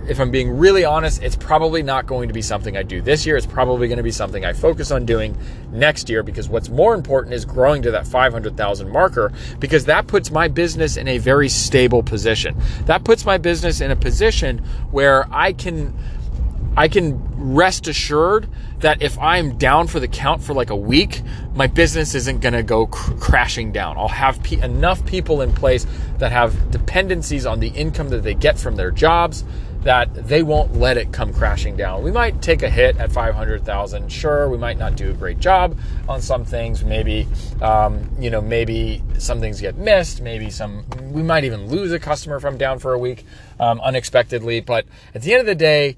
if 0.08 0.20
I'm 0.20 0.30
being 0.30 0.56
really 0.56 0.84
honest, 0.84 1.22
it's 1.22 1.36
probably 1.36 1.82
not 1.82 2.06
going 2.06 2.28
to 2.28 2.34
be 2.34 2.40
something 2.40 2.76
I 2.76 2.82
do 2.82 3.02
this 3.02 3.26
year. 3.26 3.36
It's 3.36 3.46
probably 3.46 3.88
going 3.88 3.98
to 3.98 4.02
be 4.02 4.10
something 4.10 4.44
I 4.44 4.54
focus 4.54 4.90
on 4.90 5.04
doing 5.04 5.36
next 5.70 6.08
year 6.08 6.22
because 6.22 6.48
what's 6.48 6.70
more 6.70 6.94
important 6.94 7.34
is 7.34 7.44
growing 7.44 7.82
to 7.82 7.90
that 7.90 8.06
500,000 8.06 8.90
marker 8.90 9.32
because 9.58 9.84
that 9.84 10.06
puts 10.06 10.30
my 10.30 10.48
business 10.48 10.96
in 10.96 11.08
a 11.08 11.18
very 11.18 11.48
stable 11.48 12.02
position. 12.02 12.56
That 12.86 13.04
puts 13.04 13.26
my 13.26 13.36
business 13.36 13.80
in 13.82 13.90
a 13.90 13.96
position 13.96 14.58
where 14.90 15.26
I 15.30 15.52
can 15.52 15.94
I 16.78 16.86
can 16.86 17.20
rest 17.54 17.88
assured 17.88 18.48
that 18.78 19.02
if 19.02 19.18
I'm 19.18 19.58
down 19.58 19.88
for 19.88 19.98
the 19.98 20.06
count 20.06 20.44
for 20.44 20.54
like 20.54 20.70
a 20.70 20.76
week, 20.76 21.22
my 21.52 21.66
business 21.66 22.14
isn't 22.14 22.40
going 22.40 22.52
to 22.52 22.62
go 22.62 22.86
cr- 22.86 23.14
crashing 23.14 23.72
down. 23.72 23.98
I'll 23.98 24.06
have 24.06 24.40
enough 24.52 25.04
people 25.04 25.40
in 25.40 25.52
place 25.52 25.88
that 26.18 26.30
have 26.30 26.70
dependencies 26.70 27.46
on 27.46 27.58
the 27.58 27.66
income 27.70 28.10
that 28.10 28.22
they 28.22 28.34
get 28.34 28.60
from 28.60 28.76
their 28.76 28.92
jobs 28.92 29.42
that 29.82 30.12
they 30.28 30.42
won't 30.42 30.76
let 30.76 30.96
it 30.96 31.12
come 31.12 31.32
crashing 31.32 31.76
down. 31.76 32.02
We 32.02 32.10
might 32.10 32.42
take 32.42 32.62
a 32.62 32.70
hit 32.70 32.96
at 32.98 33.12
500,000. 33.12 34.10
Sure, 34.10 34.48
we 34.48 34.58
might 34.58 34.76
not 34.76 34.96
do 34.96 35.10
a 35.10 35.14
great 35.14 35.38
job 35.38 35.78
on 36.08 36.20
some 36.20 36.44
things. 36.44 36.84
Maybe, 36.84 37.26
um, 37.62 38.08
you 38.18 38.30
know, 38.30 38.40
maybe 38.40 39.02
some 39.18 39.40
things 39.40 39.60
get 39.60 39.76
missed. 39.76 40.20
Maybe 40.20 40.50
some, 40.50 40.84
we 41.12 41.22
might 41.22 41.44
even 41.44 41.68
lose 41.68 41.92
a 41.92 41.98
customer 41.98 42.40
from 42.40 42.58
down 42.58 42.80
for 42.80 42.92
a 42.92 42.98
week 42.98 43.24
um, 43.60 43.80
unexpectedly. 43.80 44.60
But 44.60 44.84
at 45.14 45.22
the 45.22 45.32
end 45.32 45.40
of 45.40 45.46
the 45.46 45.54
day, 45.54 45.96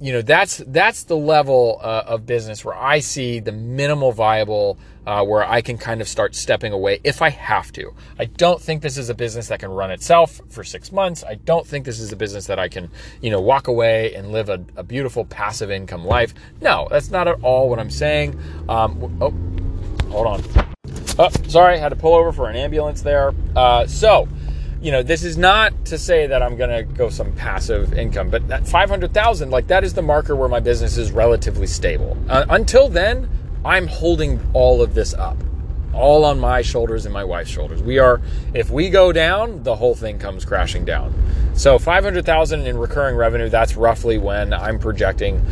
you 0.00 0.12
know 0.12 0.22
that's 0.22 0.58
that's 0.68 1.04
the 1.04 1.16
level 1.16 1.80
uh, 1.82 2.04
of 2.06 2.24
business 2.24 2.64
where 2.64 2.76
I 2.76 3.00
see 3.00 3.40
the 3.40 3.52
minimal 3.52 4.12
viable 4.12 4.78
uh, 5.06 5.24
where 5.24 5.42
I 5.42 5.60
can 5.60 5.78
kind 5.78 6.00
of 6.00 6.08
start 6.08 6.34
stepping 6.34 6.72
away 6.72 7.00
if 7.02 7.20
I 7.22 7.30
have 7.30 7.72
to. 7.72 7.94
I 8.18 8.26
don't 8.26 8.60
think 8.60 8.82
this 8.82 8.96
is 8.96 9.08
a 9.08 9.14
business 9.14 9.48
that 9.48 9.58
can 9.58 9.70
run 9.70 9.90
itself 9.90 10.40
for 10.50 10.62
six 10.62 10.92
months. 10.92 11.24
I 11.24 11.34
don't 11.34 11.66
think 11.66 11.84
this 11.84 11.98
is 11.98 12.12
a 12.12 12.16
business 12.16 12.46
that 12.46 12.58
I 12.58 12.68
can 12.68 12.90
you 13.20 13.30
know 13.30 13.40
walk 13.40 13.66
away 13.66 14.14
and 14.14 14.30
live 14.30 14.48
a, 14.48 14.64
a 14.76 14.82
beautiful 14.82 15.24
passive 15.24 15.70
income 15.70 16.04
life. 16.04 16.32
No, 16.60 16.86
that's 16.90 17.10
not 17.10 17.26
at 17.26 17.42
all 17.42 17.68
what 17.68 17.78
I'm 17.78 17.90
saying. 17.90 18.38
Um, 18.68 19.18
oh, 19.20 20.10
hold 20.10 20.26
on. 20.26 20.44
Oh, 21.18 21.28
sorry, 21.48 21.78
had 21.78 21.88
to 21.88 21.96
pull 21.96 22.14
over 22.14 22.30
for 22.30 22.48
an 22.48 22.54
ambulance 22.54 23.02
there. 23.02 23.32
Uh, 23.56 23.86
so 23.86 24.28
you 24.80 24.92
know, 24.92 25.02
this 25.02 25.24
is 25.24 25.36
not 25.36 25.86
to 25.86 25.98
say 25.98 26.26
that 26.28 26.42
I'm 26.42 26.56
going 26.56 26.70
to 26.70 26.82
go 26.82 27.10
some 27.10 27.32
passive 27.32 27.94
income, 27.94 28.30
but 28.30 28.46
that 28.48 28.66
500,000, 28.66 29.50
like 29.50 29.66
that 29.68 29.82
is 29.82 29.94
the 29.94 30.02
marker 30.02 30.36
where 30.36 30.48
my 30.48 30.60
business 30.60 30.96
is 30.96 31.10
relatively 31.10 31.66
stable. 31.66 32.16
Uh, 32.28 32.46
until 32.50 32.88
then, 32.88 33.28
I'm 33.64 33.88
holding 33.88 34.40
all 34.52 34.80
of 34.80 34.94
this 34.94 35.14
up, 35.14 35.36
all 35.92 36.24
on 36.24 36.38
my 36.38 36.62
shoulders 36.62 37.06
and 37.06 37.12
my 37.12 37.24
wife's 37.24 37.50
shoulders. 37.50 37.82
We 37.82 37.98
are, 37.98 38.20
if 38.54 38.70
we 38.70 38.88
go 38.88 39.10
down, 39.12 39.64
the 39.64 39.74
whole 39.74 39.96
thing 39.96 40.18
comes 40.18 40.44
crashing 40.44 40.84
down. 40.84 41.12
So 41.54 41.78
500,000 41.78 42.66
in 42.66 42.78
recurring 42.78 43.16
revenue, 43.16 43.48
that's 43.48 43.74
roughly 43.74 44.16
when 44.16 44.52
I'm 44.52 44.78
projecting 44.78 45.44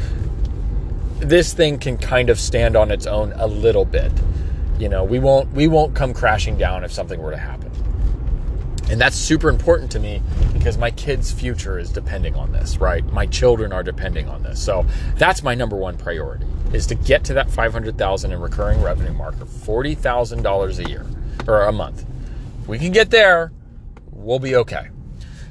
this 1.18 1.52
thing 1.52 1.78
can 1.78 1.96
kind 1.96 2.30
of 2.30 2.38
stand 2.38 2.76
on 2.76 2.90
its 2.90 3.06
own 3.06 3.32
a 3.32 3.46
little 3.46 3.84
bit. 3.84 4.12
You 4.78 4.88
know, 4.88 5.04
we 5.04 5.18
won't 5.18 5.50
we 5.52 5.66
won't 5.66 5.94
come 5.94 6.12
crashing 6.12 6.58
down 6.58 6.84
if 6.84 6.92
something 6.92 7.20
were 7.20 7.30
to 7.30 7.38
happen. 7.38 7.65
And 8.88 9.00
that's 9.00 9.16
super 9.16 9.48
important 9.48 9.90
to 9.92 9.98
me 9.98 10.22
because 10.52 10.78
my 10.78 10.90
kids' 10.92 11.32
future 11.32 11.78
is 11.78 11.90
depending 11.90 12.36
on 12.36 12.52
this, 12.52 12.78
right? 12.78 13.04
My 13.12 13.26
children 13.26 13.72
are 13.72 13.82
depending 13.82 14.28
on 14.28 14.42
this. 14.42 14.62
So 14.62 14.86
that's 15.16 15.42
my 15.42 15.54
number 15.54 15.76
one 15.76 15.96
priority 15.96 16.46
is 16.72 16.86
to 16.86 16.94
get 16.94 17.24
to 17.24 17.34
that 17.34 17.50
500,000 17.50 18.32
in 18.32 18.40
recurring 18.40 18.82
revenue 18.82 19.12
marker, 19.12 19.44
$40,000 19.44 20.78
a 20.86 20.88
year 20.88 21.06
or 21.48 21.62
a 21.62 21.72
month. 21.72 22.04
We 22.66 22.78
can 22.78 22.92
get 22.92 23.10
there, 23.10 23.52
we'll 24.10 24.38
be 24.38 24.56
okay. 24.56 24.88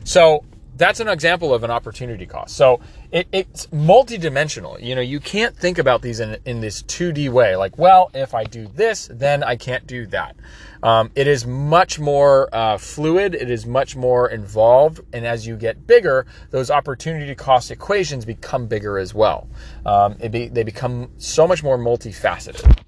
So 0.04 0.44
that's 0.76 1.00
an 1.00 1.08
example 1.08 1.54
of 1.54 1.64
an 1.64 1.72
opportunity 1.72 2.26
cost. 2.26 2.56
So 2.56 2.82
it, 3.12 3.28
it's 3.32 3.68
multidimensional. 3.68 4.82
You 4.82 4.96
know, 4.96 5.02
you 5.02 5.20
can't 5.20 5.56
think 5.56 5.78
about 5.78 6.02
these 6.02 6.20
in, 6.20 6.38
in 6.46 6.60
this 6.62 6.84
2D 6.84 7.30
way. 7.30 7.56
Like, 7.56 7.78
well, 7.78 8.12
if 8.14 8.34
I 8.34 8.44
do 8.44 8.68
this, 8.68 9.10
then 9.12 9.44
I 9.44 9.56
can't 9.56 9.88
do 9.88 10.06
that. 10.08 10.36
Um, 10.84 11.12
it 11.16 11.28
is 11.28 11.48
much 11.48 12.00
more 12.00 12.54
uh, 12.54 12.78
fluid. 12.78 13.36
It 13.36 13.50
is 13.50 13.66
much 13.66 13.96
more 13.96 14.30
involved. 14.30 15.02
And 15.14 15.26
as 15.26 15.48
you 15.48 15.56
get 15.56 15.88
bigger, 15.88 16.26
those 16.52 16.70
opportunity 16.70 17.34
cost 17.36 17.72
equations 17.72 18.26
become 18.26 18.68
bigger 18.68 19.00
as 19.00 19.14
well. 19.14 19.48
Um, 19.86 20.16
be, 20.30 20.48
they 20.48 20.64
become 20.64 21.10
so 21.18 21.48
much 21.48 21.64
more 21.64 21.78
multifaceted. 21.78 22.84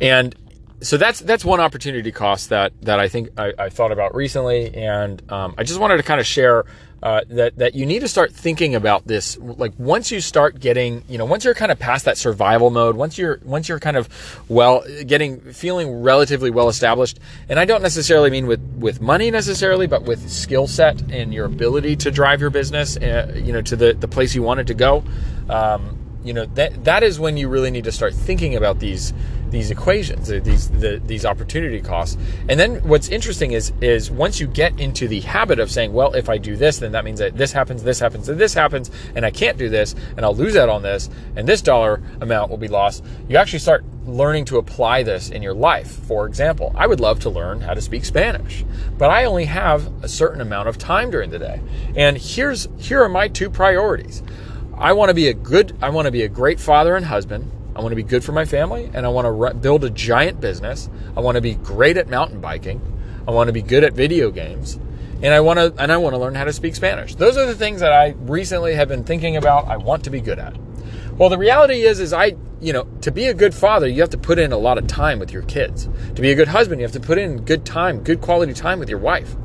And 0.00 0.34
so 0.80 0.96
that's 0.96 1.20
that's 1.20 1.44
one 1.44 1.60
opportunity 1.60 2.12
cost 2.12 2.50
that 2.50 2.72
that 2.82 3.00
I 3.00 3.08
think 3.08 3.30
I, 3.38 3.52
I 3.58 3.68
thought 3.70 3.92
about 3.92 4.14
recently, 4.14 4.74
and 4.74 5.22
um, 5.32 5.54
I 5.56 5.64
just 5.64 5.80
wanted 5.80 5.96
to 5.96 6.02
kind 6.02 6.20
of 6.20 6.26
share 6.26 6.64
uh, 7.02 7.22
that 7.28 7.56
that 7.58 7.74
you 7.74 7.86
need 7.86 8.00
to 8.00 8.08
start 8.08 8.32
thinking 8.32 8.74
about 8.74 9.06
this. 9.06 9.38
Like 9.38 9.72
once 9.78 10.10
you 10.10 10.20
start 10.20 10.60
getting, 10.60 11.02
you 11.08 11.18
know, 11.18 11.24
once 11.24 11.44
you're 11.44 11.54
kind 11.54 11.72
of 11.72 11.78
past 11.78 12.04
that 12.04 12.18
survival 12.18 12.70
mode, 12.70 12.96
once 12.96 13.16
you're 13.16 13.40
once 13.44 13.68
you're 13.68 13.78
kind 13.80 13.96
of 13.96 14.08
well 14.48 14.82
getting 15.06 15.40
feeling 15.40 16.02
relatively 16.02 16.50
well 16.50 16.68
established, 16.68 17.20
and 17.48 17.58
I 17.58 17.64
don't 17.64 17.82
necessarily 17.82 18.30
mean 18.30 18.46
with 18.46 18.60
with 18.78 19.00
money 19.00 19.30
necessarily, 19.30 19.86
but 19.86 20.02
with 20.02 20.30
skill 20.30 20.66
set 20.66 21.00
and 21.10 21.32
your 21.32 21.46
ability 21.46 21.96
to 21.96 22.10
drive 22.10 22.40
your 22.40 22.50
business, 22.50 22.96
uh, 22.98 23.32
you 23.34 23.52
know, 23.52 23.62
to 23.62 23.76
the 23.76 23.94
the 23.94 24.08
place 24.08 24.34
you 24.34 24.42
wanted 24.42 24.66
to 24.66 24.74
go. 24.74 25.04
Um, 25.48 25.98
you 26.26 26.32
know 26.32 26.44
that 26.54 26.84
that 26.84 27.04
is 27.04 27.20
when 27.20 27.36
you 27.36 27.48
really 27.48 27.70
need 27.70 27.84
to 27.84 27.92
start 27.92 28.12
thinking 28.12 28.56
about 28.56 28.80
these 28.80 29.14
these 29.50 29.70
equations, 29.70 30.28
these 30.28 30.68
the, 30.70 31.00
these 31.06 31.24
opportunity 31.24 31.80
costs. 31.80 32.16
And 32.48 32.58
then 32.58 32.76
what's 32.88 33.08
interesting 33.08 33.52
is 33.52 33.72
is 33.80 34.10
once 34.10 34.40
you 34.40 34.46
get 34.46 34.78
into 34.80 35.08
the 35.08 35.20
habit 35.20 35.58
of 35.58 35.70
saying, 35.70 35.92
well, 35.92 36.14
if 36.14 36.28
I 36.28 36.38
do 36.38 36.56
this, 36.56 36.78
then 36.78 36.92
that 36.92 37.04
means 37.04 37.18
that 37.20 37.36
this 37.36 37.52
happens, 37.52 37.82
this 37.82 38.00
happens, 38.00 38.28
and 38.28 38.38
this 38.38 38.54
happens, 38.54 38.90
and 39.14 39.24
I 39.24 39.30
can't 39.30 39.56
do 39.56 39.68
this, 39.68 39.94
and 40.16 40.24
I'll 40.24 40.34
lose 40.34 40.56
out 40.56 40.68
on 40.68 40.82
this, 40.82 41.08
and 41.36 41.48
this 41.48 41.62
dollar 41.62 42.02
amount 42.20 42.50
will 42.50 42.58
be 42.58 42.68
lost. 42.68 43.04
You 43.28 43.36
actually 43.36 43.60
start 43.60 43.84
learning 44.06 44.44
to 44.46 44.58
apply 44.58 45.02
this 45.02 45.30
in 45.30 45.42
your 45.42 45.54
life. 45.54 45.90
For 45.90 46.26
example, 46.26 46.72
I 46.76 46.86
would 46.86 47.00
love 47.00 47.20
to 47.20 47.30
learn 47.30 47.60
how 47.60 47.74
to 47.74 47.80
speak 47.80 48.04
Spanish, 48.04 48.64
but 48.98 49.10
I 49.10 49.24
only 49.24 49.46
have 49.46 49.90
a 50.02 50.08
certain 50.08 50.40
amount 50.40 50.68
of 50.68 50.78
time 50.78 51.10
during 51.10 51.30
the 51.30 51.38
day. 51.38 51.60
And 51.96 52.16
here's 52.16 52.68
here 52.78 53.02
are 53.02 53.08
my 53.08 53.28
two 53.28 53.50
priorities. 53.50 54.22
I 54.78 54.92
want 54.92 55.08
to 55.08 55.14
be 55.14 55.28
a 55.28 55.34
good 55.34 55.76
I 55.80 55.90
want 55.90 56.06
to 56.06 56.12
be 56.12 56.22
a 56.22 56.28
great 56.28 56.60
father 56.60 56.96
and 56.96 57.06
husband 57.06 57.50
I 57.76 57.80
want 57.80 57.92
to 57.92 57.96
be 57.96 58.02
good 58.02 58.24
for 58.24 58.32
my 58.32 58.46
family 58.46 58.90
and 58.94 59.04
I 59.04 59.10
want 59.10 59.26
to 59.26 59.30
re- 59.30 59.52
build 59.52 59.84
a 59.84 59.90
giant 59.90 60.40
business. 60.40 60.88
I 61.14 61.20
want 61.20 61.34
to 61.34 61.42
be 61.42 61.56
great 61.56 61.98
at 61.98 62.08
mountain 62.08 62.40
biking. 62.40 62.80
I 63.28 63.32
want 63.32 63.48
to 63.48 63.52
be 63.52 63.60
good 63.60 63.84
at 63.84 63.92
video 63.92 64.30
games. 64.30 64.78
And 65.22 65.26
I 65.26 65.40
want 65.40 65.58
to 65.58 65.74
and 65.78 65.92
I 65.92 65.98
want 65.98 66.14
to 66.14 66.18
learn 66.18 66.34
how 66.34 66.44
to 66.44 66.54
speak 66.54 66.74
Spanish. 66.74 67.14
Those 67.16 67.36
are 67.36 67.44
the 67.44 67.54
things 67.54 67.80
that 67.80 67.92
I 67.92 68.14
recently 68.20 68.74
have 68.74 68.88
been 68.88 69.04
thinking 69.04 69.36
about 69.36 69.66
I 69.66 69.76
want 69.76 70.04
to 70.04 70.10
be 70.10 70.22
good 70.22 70.38
at. 70.38 70.56
Well, 71.18 71.28
the 71.28 71.36
reality 71.36 71.82
is 71.82 72.00
is 72.00 72.14
I, 72.14 72.36
you 72.62 72.72
know, 72.72 72.84
to 73.02 73.10
be 73.10 73.26
a 73.26 73.34
good 73.34 73.54
father, 73.54 73.86
you 73.86 74.00
have 74.00 74.10
to 74.10 74.18
put 74.18 74.38
in 74.38 74.52
a 74.52 74.58
lot 74.58 74.78
of 74.78 74.86
time 74.86 75.18
with 75.18 75.30
your 75.30 75.42
kids. 75.42 75.86
To 76.14 76.22
be 76.22 76.30
a 76.30 76.34
good 76.34 76.48
husband, 76.48 76.80
you 76.80 76.84
have 76.86 76.92
to 76.92 77.00
put 77.00 77.18
in 77.18 77.44
good 77.44 77.66
time, 77.66 78.02
good 78.02 78.22
quality 78.22 78.54
time 78.54 78.78
with 78.78 78.88
your 78.88 79.00
wife 79.00 79.36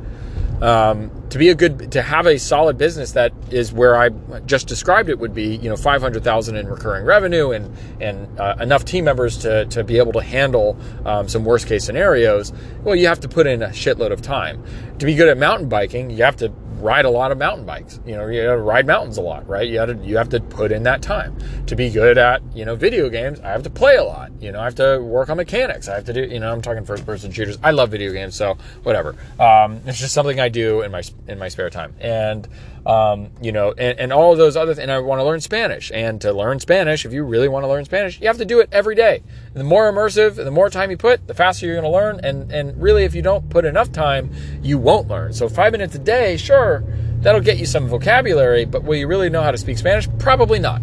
um, 0.62 1.10
to 1.30 1.38
be 1.38 1.48
a 1.48 1.54
good 1.56 1.90
to 1.90 2.02
have 2.02 2.26
a 2.26 2.38
solid 2.38 2.78
business 2.78 3.12
that 3.12 3.32
is 3.50 3.72
where 3.72 3.96
I 3.96 4.10
just 4.46 4.68
described 4.68 5.08
it 5.08 5.18
would 5.18 5.34
be 5.34 5.56
you 5.56 5.68
know 5.68 5.76
500,000 5.76 6.56
in 6.56 6.68
recurring 6.68 7.04
revenue 7.04 7.50
and 7.50 7.76
and 8.00 8.38
uh, 8.38 8.54
enough 8.60 8.84
team 8.84 9.04
members 9.04 9.38
to 9.38 9.66
to 9.66 9.82
be 9.82 9.98
able 9.98 10.12
to 10.12 10.22
handle 10.22 10.78
um, 11.04 11.28
some 11.28 11.44
worst 11.44 11.66
case 11.66 11.84
scenarios 11.84 12.52
well 12.84 12.94
you 12.94 13.08
have 13.08 13.18
to 13.20 13.28
put 13.28 13.48
in 13.48 13.62
a 13.62 13.68
shitload 13.70 14.12
of 14.12 14.22
time. 14.22 14.62
To 15.00 15.06
be 15.06 15.16
good 15.16 15.28
at 15.28 15.36
mountain 15.36 15.68
biking 15.68 16.10
you 16.10 16.22
have 16.22 16.36
to 16.36 16.52
ride 16.82 17.04
a 17.04 17.10
lot 17.10 17.30
of 17.32 17.38
mountain 17.38 17.64
bikes. 17.64 18.00
You 18.04 18.16
know, 18.16 18.26
you 18.26 18.50
ride 18.50 18.86
mountains 18.86 19.16
a 19.16 19.22
lot, 19.22 19.48
right? 19.48 19.66
You 19.66 19.74
got 19.74 19.86
to 19.86 19.94
you 19.96 20.16
have 20.16 20.28
to 20.30 20.40
put 20.40 20.72
in 20.72 20.82
that 20.82 21.00
time 21.00 21.36
to 21.66 21.76
be 21.76 21.90
good 21.90 22.18
at 22.18 22.42
you 22.54 22.64
know 22.64 22.74
video 22.74 23.08
games. 23.08 23.40
I 23.40 23.48
have 23.50 23.62
to 23.62 23.70
play 23.70 23.96
a 23.96 24.04
lot. 24.04 24.32
You 24.40 24.52
know, 24.52 24.60
I 24.60 24.64
have 24.64 24.74
to 24.76 25.00
work 25.00 25.30
on 25.30 25.36
mechanics. 25.36 25.88
I 25.88 25.94
have 25.94 26.04
to 26.06 26.12
do 26.12 26.22
you 26.22 26.40
know 26.40 26.52
I'm 26.52 26.62
talking 26.62 26.84
first 26.84 27.06
person 27.06 27.30
shooters. 27.30 27.58
I 27.62 27.70
love 27.70 27.90
video 27.90 28.12
games, 28.12 28.34
so 28.34 28.56
whatever. 28.82 29.16
Um, 29.38 29.80
it's 29.86 30.00
just 30.00 30.14
something 30.14 30.40
I 30.40 30.48
do 30.48 30.82
in 30.82 30.90
my 30.90 31.02
in 31.28 31.38
my 31.38 31.48
spare 31.48 31.70
time, 31.70 31.94
and 32.00 32.48
um, 32.86 33.30
you 33.40 33.52
know, 33.52 33.72
and, 33.72 33.98
and 33.98 34.12
all 34.12 34.32
of 34.32 34.38
those 34.38 34.56
other. 34.56 34.74
Th- 34.74 34.82
and 34.82 34.90
I 34.90 34.98
want 34.98 35.20
to 35.20 35.24
learn 35.24 35.40
Spanish, 35.40 35.90
and 35.92 36.20
to 36.20 36.32
learn 36.32 36.60
Spanish, 36.60 37.04
if 37.04 37.12
you 37.12 37.24
really 37.24 37.48
want 37.48 37.64
to 37.64 37.68
learn 37.68 37.84
Spanish, 37.84 38.20
you 38.20 38.26
have 38.26 38.38
to 38.38 38.44
do 38.44 38.60
it 38.60 38.68
every 38.72 38.94
day. 38.94 39.22
And 39.46 39.56
the 39.56 39.64
more 39.64 39.90
immersive, 39.90 40.36
the 40.36 40.50
more 40.50 40.68
time 40.70 40.90
you 40.90 40.96
put, 40.96 41.26
the 41.26 41.34
faster 41.34 41.66
you're 41.66 41.80
going 41.80 41.84
to 41.84 41.90
learn. 41.90 42.20
And 42.24 42.50
and 42.52 42.80
really, 42.80 43.04
if 43.04 43.14
you 43.14 43.22
don't 43.22 43.48
put 43.50 43.64
enough 43.64 43.92
time, 43.92 44.30
you 44.62 44.78
won't 44.78 45.08
learn. 45.08 45.32
So 45.32 45.48
five 45.48 45.72
minutes 45.72 45.94
a 45.94 46.00
day, 46.00 46.36
sure, 46.36 46.84
that'll 47.20 47.40
get 47.40 47.58
you 47.58 47.66
some 47.66 47.88
vocabulary, 47.88 48.64
but 48.64 48.82
will 48.82 48.96
you 48.96 49.06
really 49.06 49.30
know 49.30 49.42
how 49.42 49.52
to 49.52 49.58
speak 49.58 49.78
Spanish? 49.78 50.08
Probably 50.18 50.58
not. 50.58 50.82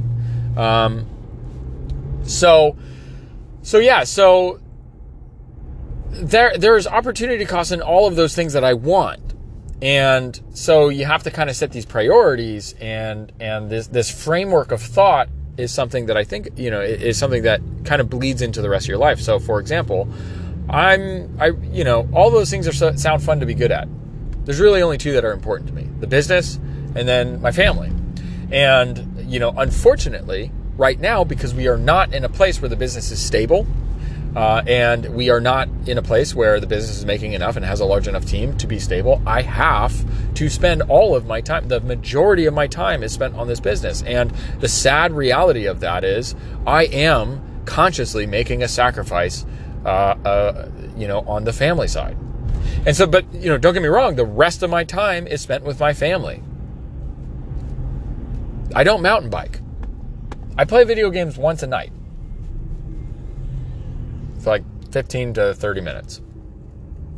Um, 0.56 1.08
so, 2.24 2.78
so 3.62 3.80
yeah, 3.80 4.04
so 4.04 4.60
there 6.12 6.58
there's 6.58 6.88
opportunity 6.88 7.46
costs 7.46 7.72
in 7.72 7.82
all 7.82 8.08
of 8.08 8.16
those 8.16 8.36
things 8.36 8.54
that 8.54 8.64
I 8.64 8.74
want. 8.74 9.34
And 9.82 10.40
so 10.54 10.90
you 10.90 11.06
have 11.06 11.24
to 11.24 11.32
kind 11.32 11.50
of 11.50 11.56
set 11.56 11.72
these 11.72 11.86
priorities 11.86 12.74
and 12.82 13.32
and 13.40 13.70
this 13.70 13.88
this 13.88 14.12
framework 14.12 14.72
of 14.72 14.82
thought 14.82 15.30
is 15.58 15.74
something 15.74 16.08
that 16.08 16.18
I 16.18 16.24
think, 16.24 16.50
you 16.58 16.70
know, 16.70 16.82
is 16.82 17.18
something 17.18 17.44
that 17.44 17.62
kind 17.86 18.02
of 18.02 18.10
bleeds 18.10 18.42
into 18.42 18.62
the 18.62 18.70
rest 18.70 18.86
of 18.86 18.90
your 18.90 18.98
life. 18.98 19.20
So 19.22 19.40
for 19.40 19.60
example, 19.60 20.10
I'm 20.70 21.38
I 21.40 21.52
you 21.72 21.84
know, 21.84 22.10
all 22.14 22.30
those 22.30 22.50
things 22.50 22.68
are 22.68 22.98
sound 22.98 23.24
fun 23.24 23.40
to 23.40 23.46
be 23.46 23.54
good 23.54 23.72
at. 23.72 23.88
There's 24.46 24.60
really 24.60 24.82
only 24.82 24.98
two 24.98 25.14
that 25.14 25.24
are 25.24 25.32
important 25.32 25.70
to 25.70 25.76
me. 25.76 25.88
The 26.00 26.08
business 26.08 26.60
and 26.96 27.08
then 27.08 27.42
my 27.42 27.52
family. 27.52 27.92
And 28.52 29.32
you 29.32 29.40
know, 29.40 29.54
unfortunately, 29.56 30.52
right 30.76 31.00
now 31.00 31.24
because 31.24 31.54
we 31.54 31.68
are 31.68 31.78
not 31.78 32.14
in 32.14 32.26
a 32.26 32.30
place 32.30 32.62
where 32.62 32.70
the 32.70 32.76
business 32.76 33.12
is 33.12 33.24
stable, 33.24 33.66
uh, 34.36 34.62
and 34.68 35.16
we 35.16 35.30
are 35.30 35.42
not 35.42 35.68
in 35.88 35.98
a 35.98 36.02
place 36.02 36.36
where 36.36 36.60
the 36.60 36.68
business 36.68 36.98
is 36.98 37.06
making 37.06 37.34
enough 37.34 37.56
and 37.56 37.66
has 37.66 37.80
a 37.80 37.86
large 37.86 38.08
enough 38.08 38.26
team 38.26 38.56
to 38.58 38.68
be 38.68 38.80
stable, 38.80 39.22
I 39.26 39.42
have 39.42 39.94
to 40.36 40.50
spend 40.50 40.84
all 40.84 41.16
of 41.16 41.26
my 41.26 41.42
time. 41.42 41.68
The 41.68 41.82
majority 41.82 42.46
of 42.46 42.54
my 42.54 42.68
time 42.68 43.02
is 43.02 43.12
spent 43.12 43.36
on 43.36 43.48
this 43.48 43.60
business. 43.60 44.04
And 44.04 44.32
the 44.60 44.68
sad 44.68 45.14
reality 45.14 45.66
of 45.66 45.80
that 45.80 46.04
is 46.04 46.36
I 46.68 46.86
am 46.86 47.64
consciously 47.66 48.28
making 48.28 48.62
a 48.62 48.68
sacrifice, 48.68 49.46
uh, 49.84 49.90
uh, 49.90 50.70
you 50.96 51.08
know, 51.08 51.22
on 51.22 51.44
the 51.44 51.54
family 51.54 51.88
side. 51.88 52.18
And 52.86 52.96
so, 52.96 53.08
but, 53.08 53.26
you 53.34 53.50
know, 53.50 53.58
don't 53.58 53.74
get 53.74 53.82
me 53.82 53.90
wrong, 53.90 54.16
the 54.16 54.26
rest 54.26 54.62
of 54.62 54.70
my 54.70 54.84
time 54.84 55.26
is 55.26 55.42
spent 55.42 55.64
with 55.64 55.80
my 55.80 55.94
family. 55.94 56.44
I 58.76 58.84
don't 58.84 59.02
mountain 59.02 59.32
bike. 59.32 59.60
I 60.56 60.66
play 60.66 60.84
video 60.84 61.10
games 61.10 61.38
once 61.38 61.64
a 61.64 61.68
night 61.68 61.92
for 64.40 64.50
like 64.52 64.64
15 64.92 65.36
to 65.36 65.54
30 65.54 65.82
minutes. 65.82 66.22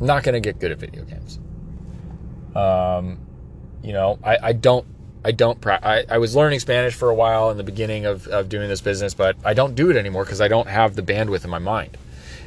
not 0.00 0.22
going 0.24 0.34
to 0.34 0.40
get 0.40 0.58
good 0.58 0.72
at 0.72 0.78
video 0.78 1.04
games. 1.04 1.38
Um, 2.54 3.18
you 3.82 3.92
know, 3.92 4.18
I, 4.22 4.38
I 4.42 4.52
don't, 4.52 4.86
I 5.24 5.32
don't, 5.32 5.60
pra- 5.60 5.80
I, 5.82 6.04
I 6.08 6.18
was 6.18 6.34
learning 6.34 6.58
Spanish 6.60 6.94
for 6.94 7.08
a 7.08 7.14
while 7.14 7.50
in 7.50 7.56
the 7.56 7.62
beginning 7.64 8.06
of, 8.06 8.26
of 8.26 8.48
doing 8.48 8.68
this 8.68 8.80
business, 8.80 9.14
but 9.14 9.36
I 9.44 9.54
don't 9.54 9.74
do 9.74 9.90
it 9.90 9.96
anymore 9.96 10.24
because 10.24 10.40
I 10.40 10.48
don't 10.48 10.68
have 10.68 10.96
the 10.96 11.02
bandwidth 11.02 11.44
in 11.44 11.50
my 11.50 11.60
mind. 11.60 11.96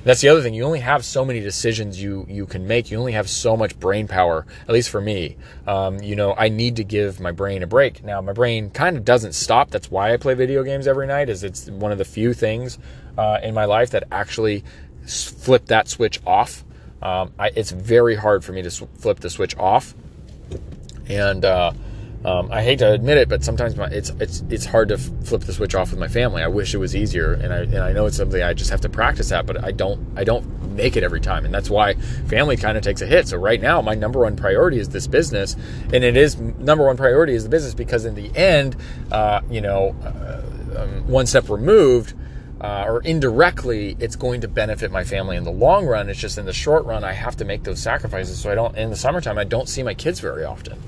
That's 0.05 0.21
the 0.21 0.29
other 0.29 0.43
thing. 0.43 0.53
You 0.53 0.63
only 0.63 0.81
have 0.81 1.03
so 1.03 1.25
many 1.25 1.39
decisions 1.39 2.01
you 2.01 2.27
you 2.29 2.45
can 2.45 2.67
make. 2.67 2.91
You 2.91 2.99
only 2.99 3.13
have 3.13 3.27
so 3.27 3.57
much 3.57 3.77
brain 3.79 4.07
power. 4.07 4.45
At 4.67 4.73
least 4.73 4.91
for 4.91 5.01
me, 5.01 5.35
um, 5.65 5.99
you 5.99 6.15
know, 6.15 6.35
I 6.37 6.47
need 6.47 6.75
to 6.75 6.83
give 6.83 7.19
my 7.19 7.31
brain 7.31 7.63
a 7.63 7.67
break. 7.67 8.03
Now, 8.03 8.21
my 8.21 8.31
brain 8.31 8.69
kind 8.69 8.97
of 8.97 9.03
doesn't 9.03 9.33
stop. 9.33 9.71
That's 9.71 9.89
why 9.89 10.13
I 10.13 10.17
play 10.17 10.35
video 10.35 10.63
games 10.63 10.85
every 10.87 11.07
night. 11.07 11.27
Is 11.27 11.43
it's 11.43 11.67
one 11.71 11.91
of 11.91 11.97
the 11.97 12.05
few 12.05 12.35
things 12.35 12.77
uh, 13.17 13.39
in 13.41 13.55
my 13.55 13.65
life 13.65 13.89
that 13.89 14.03
actually 14.11 14.63
flip 15.07 15.65
that 15.65 15.87
switch 15.87 16.21
off. 16.25 16.63
Um, 17.01 17.33
I, 17.39 17.49
it's 17.55 17.71
very 17.71 18.15
hard 18.15 18.45
for 18.45 18.51
me 18.51 18.61
to 18.61 18.69
flip 18.69 19.19
the 19.21 19.29
switch 19.31 19.57
off, 19.57 19.95
and 21.07 21.43
uh, 21.43 21.71
um, 22.25 22.51
I 22.51 22.63
hate 22.63 22.79
to 22.79 22.91
admit 22.91 23.17
it, 23.17 23.29
but 23.29 23.43
sometimes 23.43 23.75
my, 23.75 23.85
it's 23.85 24.09
it's 24.19 24.43
it's 24.49 24.65
hard 24.65 24.89
to 24.89 24.97
flip 24.97 25.43
the 25.43 25.53
switch 25.53 25.75
off 25.75 25.91
with 25.91 25.99
my 25.99 26.07
family. 26.07 26.41
I 26.41 26.47
wish 26.47 26.73
it 26.73 26.77
was 26.77 26.95
easier, 26.95 27.33
and 27.33 27.53
I 27.53 27.59
and 27.59 27.77
I 27.77 27.93
know 27.93 28.07
it's 28.07 28.17
something 28.17 28.41
I 28.41 28.53
just 28.53 28.71
have 28.71 28.81
to 28.81 28.89
practice 28.89 29.31
at, 29.31 29.45
but 29.45 29.63
I 29.63 29.71
don't 29.71 30.01
I 30.17 30.23
don't 30.23 30.73
make 30.75 30.97
it 30.97 31.03
every 31.03 31.21
time, 31.21 31.45
and 31.45 31.53
that's 31.53 31.69
why 31.69 31.93
family 32.27 32.57
kind 32.57 32.77
of 32.77 32.83
takes 32.83 33.01
a 33.01 33.05
hit. 33.05 33.27
So 33.27 33.37
right 33.37 33.61
now, 33.61 33.79
my 33.81 33.93
number 33.93 34.21
one 34.21 34.35
priority 34.35 34.79
is 34.79 34.89
this 34.89 35.05
business, 35.05 35.55
and 35.93 36.03
it 36.03 36.17
is 36.17 36.37
number 36.37 36.85
one 36.85 36.97
priority 36.97 37.35
is 37.35 37.43
the 37.43 37.49
business 37.49 37.75
because 37.75 38.05
in 38.05 38.15
the 38.15 38.35
end, 38.35 38.75
uh, 39.11 39.41
you 39.49 39.61
know, 39.61 39.95
uh, 40.03 40.81
um, 40.81 41.07
one 41.07 41.27
step 41.27 41.47
removed 41.47 42.15
uh, 42.59 42.85
or 42.87 43.01
indirectly, 43.01 43.95
it's 43.99 44.15
going 44.15 44.41
to 44.41 44.47
benefit 44.47 44.91
my 44.91 45.03
family 45.03 45.37
in 45.37 45.43
the 45.43 45.51
long 45.51 45.85
run. 45.85 46.09
It's 46.09 46.19
just 46.19 46.39
in 46.39 46.45
the 46.45 46.53
short 46.53 46.85
run, 46.85 47.03
I 47.03 47.11
have 47.11 47.35
to 47.37 47.45
make 47.45 47.63
those 47.63 47.79
sacrifices. 47.79 48.39
So 48.39 48.51
I 48.51 48.55
don't, 48.55 48.75
in 48.75 48.89
the 48.89 48.95
summertime, 48.95 49.37
I 49.37 49.43
don't 49.43 49.69
see 49.69 49.83
my 49.83 49.93
kids 49.93 50.19
very 50.19 50.43
often. 50.43 50.81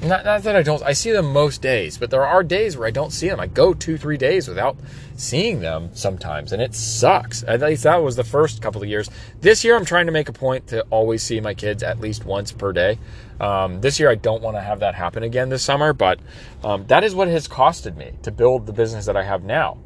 Not, 0.00 0.24
not, 0.24 0.44
that 0.44 0.54
I 0.54 0.62
don't, 0.62 0.80
I 0.84 0.92
see 0.92 1.10
them 1.10 1.32
most 1.32 1.60
days, 1.60 1.98
but 1.98 2.10
there 2.10 2.24
are 2.24 2.44
days 2.44 2.76
where 2.76 2.86
I 2.86 2.92
don't 2.92 3.10
see 3.10 3.28
them. 3.28 3.40
I 3.40 3.48
go 3.48 3.74
two, 3.74 3.98
three 3.98 4.16
days 4.16 4.46
without 4.46 4.76
seeing 5.16 5.58
them 5.58 5.90
sometimes, 5.92 6.52
and 6.52 6.62
it 6.62 6.72
sucks. 6.72 7.42
At 7.42 7.60
least 7.62 7.82
that 7.82 7.96
was 7.96 8.14
the 8.14 8.22
first 8.22 8.62
couple 8.62 8.80
of 8.80 8.88
years. 8.88 9.10
This 9.40 9.64
year, 9.64 9.74
I'm 9.76 9.84
trying 9.84 10.06
to 10.06 10.12
make 10.12 10.28
a 10.28 10.32
point 10.32 10.68
to 10.68 10.82
always 10.90 11.24
see 11.24 11.40
my 11.40 11.52
kids 11.52 11.82
at 11.82 11.98
least 12.00 12.24
once 12.24 12.52
per 12.52 12.72
day. 12.72 12.96
Um, 13.40 13.80
this 13.80 13.98
year, 13.98 14.08
I 14.08 14.14
don't 14.14 14.40
want 14.40 14.56
to 14.56 14.60
have 14.60 14.80
that 14.80 14.94
happen 14.94 15.24
again 15.24 15.48
this 15.48 15.64
summer, 15.64 15.92
but 15.92 16.20
um, 16.62 16.86
that 16.86 17.02
is 17.02 17.12
what 17.16 17.26
has 17.26 17.48
costed 17.48 17.96
me 17.96 18.12
to 18.22 18.30
build 18.30 18.66
the 18.66 18.72
business 18.72 19.06
that 19.06 19.16
I 19.16 19.24
have 19.24 19.42
now. 19.42 19.78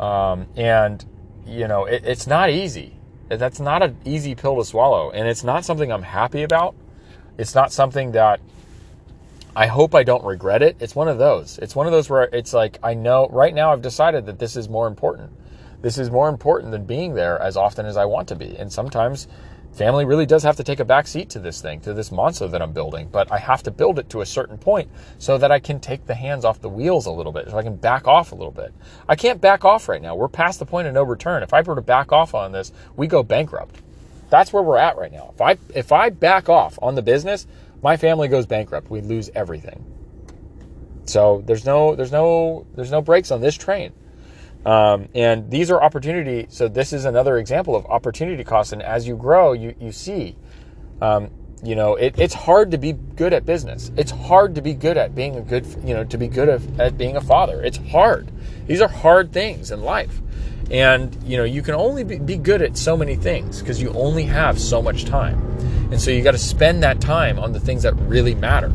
Um, 0.00 0.48
and, 0.56 1.04
you 1.46 1.68
know, 1.68 1.84
it, 1.84 2.04
it's 2.04 2.26
not 2.26 2.50
easy. 2.50 2.96
That's 3.28 3.60
not 3.60 3.84
an 3.84 3.98
easy 4.04 4.34
pill 4.34 4.56
to 4.56 4.64
swallow. 4.64 5.10
And 5.10 5.28
it's 5.28 5.44
not 5.44 5.64
something 5.64 5.92
I'm 5.92 6.02
happy 6.02 6.42
about. 6.42 6.74
It's 7.36 7.54
not 7.54 7.72
something 7.72 8.12
that 8.12 8.40
I 9.58 9.66
hope 9.66 9.92
I 9.96 10.04
don't 10.04 10.24
regret 10.24 10.62
it. 10.62 10.76
It's 10.78 10.94
one 10.94 11.08
of 11.08 11.18
those. 11.18 11.58
It's 11.58 11.74
one 11.74 11.86
of 11.86 11.92
those 11.92 12.08
where 12.08 12.22
it's 12.32 12.52
like, 12.54 12.78
I 12.80 12.94
know 12.94 13.26
right 13.26 13.52
now 13.52 13.72
I've 13.72 13.82
decided 13.82 14.24
that 14.26 14.38
this 14.38 14.54
is 14.54 14.68
more 14.68 14.86
important. 14.86 15.32
This 15.82 15.98
is 15.98 16.12
more 16.12 16.28
important 16.28 16.70
than 16.70 16.84
being 16.84 17.14
there 17.14 17.42
as 17.42 17.56
often 17.56 17.84
as 17.84 17.96
I 17.96 18.04
want 18.04 18.28
to 18.28 18.36
be. 18.36 18.56
And 18.56 18.72
sometimes 18.72 19.26
family 19.72 20.04
really 20.04 20.26
does 20.26 20.44
have 20.44 20.54
to 20.58 20.62
take 20.62 20.78
a 20.78 20.84
back 20.84 21.08
seat 21.08 21.28
to 21.30 21.40
this 21.40 21.60
thing, 21.60 21.80
to 21.80 21.92
this 21.92 22.12
monster 22.12 22.46
that 22.46 22.62
I'm 22.62 22.72
building. 22.72 23.08
But 23.10 23.32
I 23.32 23.38
have 23.38 23.64
to 23.64 23.72
build 23.72 23.98
it 23.98 24.08
to 24.10 24.20
a 24.20 24.26
certain 24.26 24.58
point 24.58 24.88
so 25.18 25.38
that 25.38 25.50
I 25.50 25.58
can 25.58 25.80
take 25.80 26.06
the 26.06 26.14
hands 26.14 26.44
off 26.44 26.60
the 26.60 26.68
wheels 26.68 27.06
a 27.06 27.10
little 27.10 27.32
bit, 27.32 27.50
so 27.50 27.58
I 27.58 27.64
can 27.64 27.74
back 27.74 28.06
off 28.06 28.30
a 28.30 28.36
little 28.36 28.52
bit. 28.52 28.72
I 29.08 29.16
can't 29.16 29.40
back 29.40 29.64
off 29.64 29.88
right 29.88 30.00
now. 30.00 30.14
We're 30.14 30.28
past 30.28 30.60
the 30.60 30.66
point 30.66 30.86
of 30.86 30.94
no 30.94 31.02
return. 31.02 31.42
If 31.42 31.52
I 31.52 31.62
were 31.62 31.74
to 31.74 31.82
back 31.82 32.12
off 32.12 32.32
on 32.32 32.52
this, 32.52 32.70
we 32.94 33.08
go 33.08 33.24
bankrupt. 33.24 33.82
That's 34.30 34.52
where 34.52 34.62
we're 34.62 34.76
at 34.76 34.98
right 34.98 35.10
now. 35.10 35.32
If 35.34 35.40
I 35.40 35.58
if 35.74 35.90
I 35.90 36.10
back 36.10 36.48
off 36.48 36.78
on 36.82 36.94
the 36.94 37.02
business, 37.02 37.46
my 37.82 37.96
family 37.96 38.28
goes 38.28 38.46
bankrupt. 38.46 38.90
We 38.90 39.00
lose 39.00 39.30
everything. 39.34 39.84
So 41.04 41.42
there's 41.46 41.64
no 41.64 41.94
there's 41.94 42.12
no 42.12 42.66
there's 42.74 42.90
no 42.90 43.00
brakes 43.00 43.30
on 43.30 43.40
this 43.40 43.54
train. 43.54 43.92
Um, 44.66 45.08
and 45.14 45.50
these 45.50 45.70
are 45.70 45.82
opportunity. 45.82 46.46
So 46.50 46.68
this 46.68 46.92
is 46.92 47.04
another 47.04 47.38
example 47.38 47.76
of 47.76 47.86
opportunity 47.86 48.44
cost. 48.44 48.72
And 48.72 48.82
as 48.82 49.06
you 49.06 49.16
grow, 49.16 49.52
you, 49.52 49.74
you 49.80 49.92
see, 49.92 50.36
um, 51.00 51.30
you 51.62 51.74
know, 51.74 51.94
it, 51.94 52.18
it's 52.18 52.34
hard 52.34 52.70
to 52.72 52.78
be 52.78 52.92
good 52.92 53.32
at 53.32 53.46
business. 53.46 53.90
It's 53.96 54.10
hard 54.10 54.54
to 54.56 54.62
be 54.62 54.74
good 54.74 54.96
at 54.96 55.14
being 55.14 55.36
a 55.36 55.40
good, 55.40 55.66
you 55.84 55.94
know, 55.94 56.04
to 56.04 56.18
be 56.18 56.28
good 56.28 56.48
at, 56.48 56.60
at 56.78 56.98
being 56.98 57.16
a 57.16 57.20
father. 57.20 57.62
It's 57.62 57.78
hard. 57.78 58.30
These 58.66 58.80
are 58.80 58.88
hard 58.88 59.32
things 59.32 59.70
in 59.70 59.82
life. 59.82 60.20
And, 60.70 61.16
you 61.24 61.38
know, 61.38 61.44
you 61.44 61.62
can 61.62 61.74
only 61.74 62.04
be, 62.04 62.18
be 62.18 62.36
good 62.36 62.60
at 62.60 62.76
so 62.76 62.96
many 62.96 63.16
things 63.16 63.60
because 63.60 63.80
you 63.80 63.90
only 63.90 64.24
have 64.24 64.60
so 64.60 64.82
much 64.82 65.06
time. 65.06 65.40
And 65.90 66.00
so 66.00 66.10
you 66.10 66.22
got 66.22 66.32
to 66.32 66.38
spend 66.38 66.82
that 66.82 67.00
time 67.00 67.38
on 67.38 67.52
the 67.52 67.60
things 67.60 67.82
that 67.82 67.94
really 67.94 68.34
matter. 68.34 68.72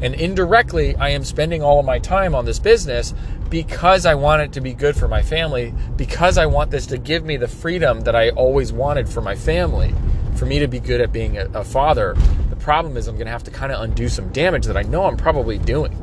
And 0.00 0.14
indirectly, 0.14 0.96
I 0.96 1.10
am 1.10 1.24
spending 1.24 1.62
all 1.62 1.80
of 1.80 1.86
my 1.86 1.98
time 1.98 2.34
on 2.34 2.44
this 2.44 2.58
business 2.58 3.14
because 3.48 4.06
I 4.06 4.14
want 4.14 4.42
it 4.42 4.52
to 4.52 4.60
be 4.60 4.74
good 4.74 4.96
for 4.96 5.08
my 5.08 5.22
family, 5.22 5.72
because 5.96 6.38
I 6.38 6.46
want 6.46 6.70
this 6.70 6.86
to 6.86 6.98
give 6.98 7.24
me 7.24 7.36
the 7.36 7.48
freedom 7.48 8.00
that 8.02 8.16
I 8.16 8.30
always 8.30 8.72
wanted 8.72 9.08
for 9.08 9.20
my 9.20 9.36
family, 9.36 9.94
for 10.34 10.46
me 10.46 10.58
to 10.58 10.66
be 10.66 10.80
good 10.80 11.00
at 11.00 11.12
being 11.12 11.38
a, 11.38 11.46
a 11.54 11.64
father. 11.64 12.14
The 12.50 12.56
problem 12.56 12.96
is 12.96 13.06
I'm 13.06 13.14
going 13.14 13.26
to 13.26 13.32
have 13.32 13.44
to 13.44 13.50
kind 13.50 13.70
of 13.72 13.80
undo 13.82 14.08
some 14.08 14.30
damage 14.30 14.66
that 14.66 14.76
I 14.76 14.82
know 14.82 15.04
I'm 15.04 15.16
probably 15.16 15.58
doing. 15.58 16.00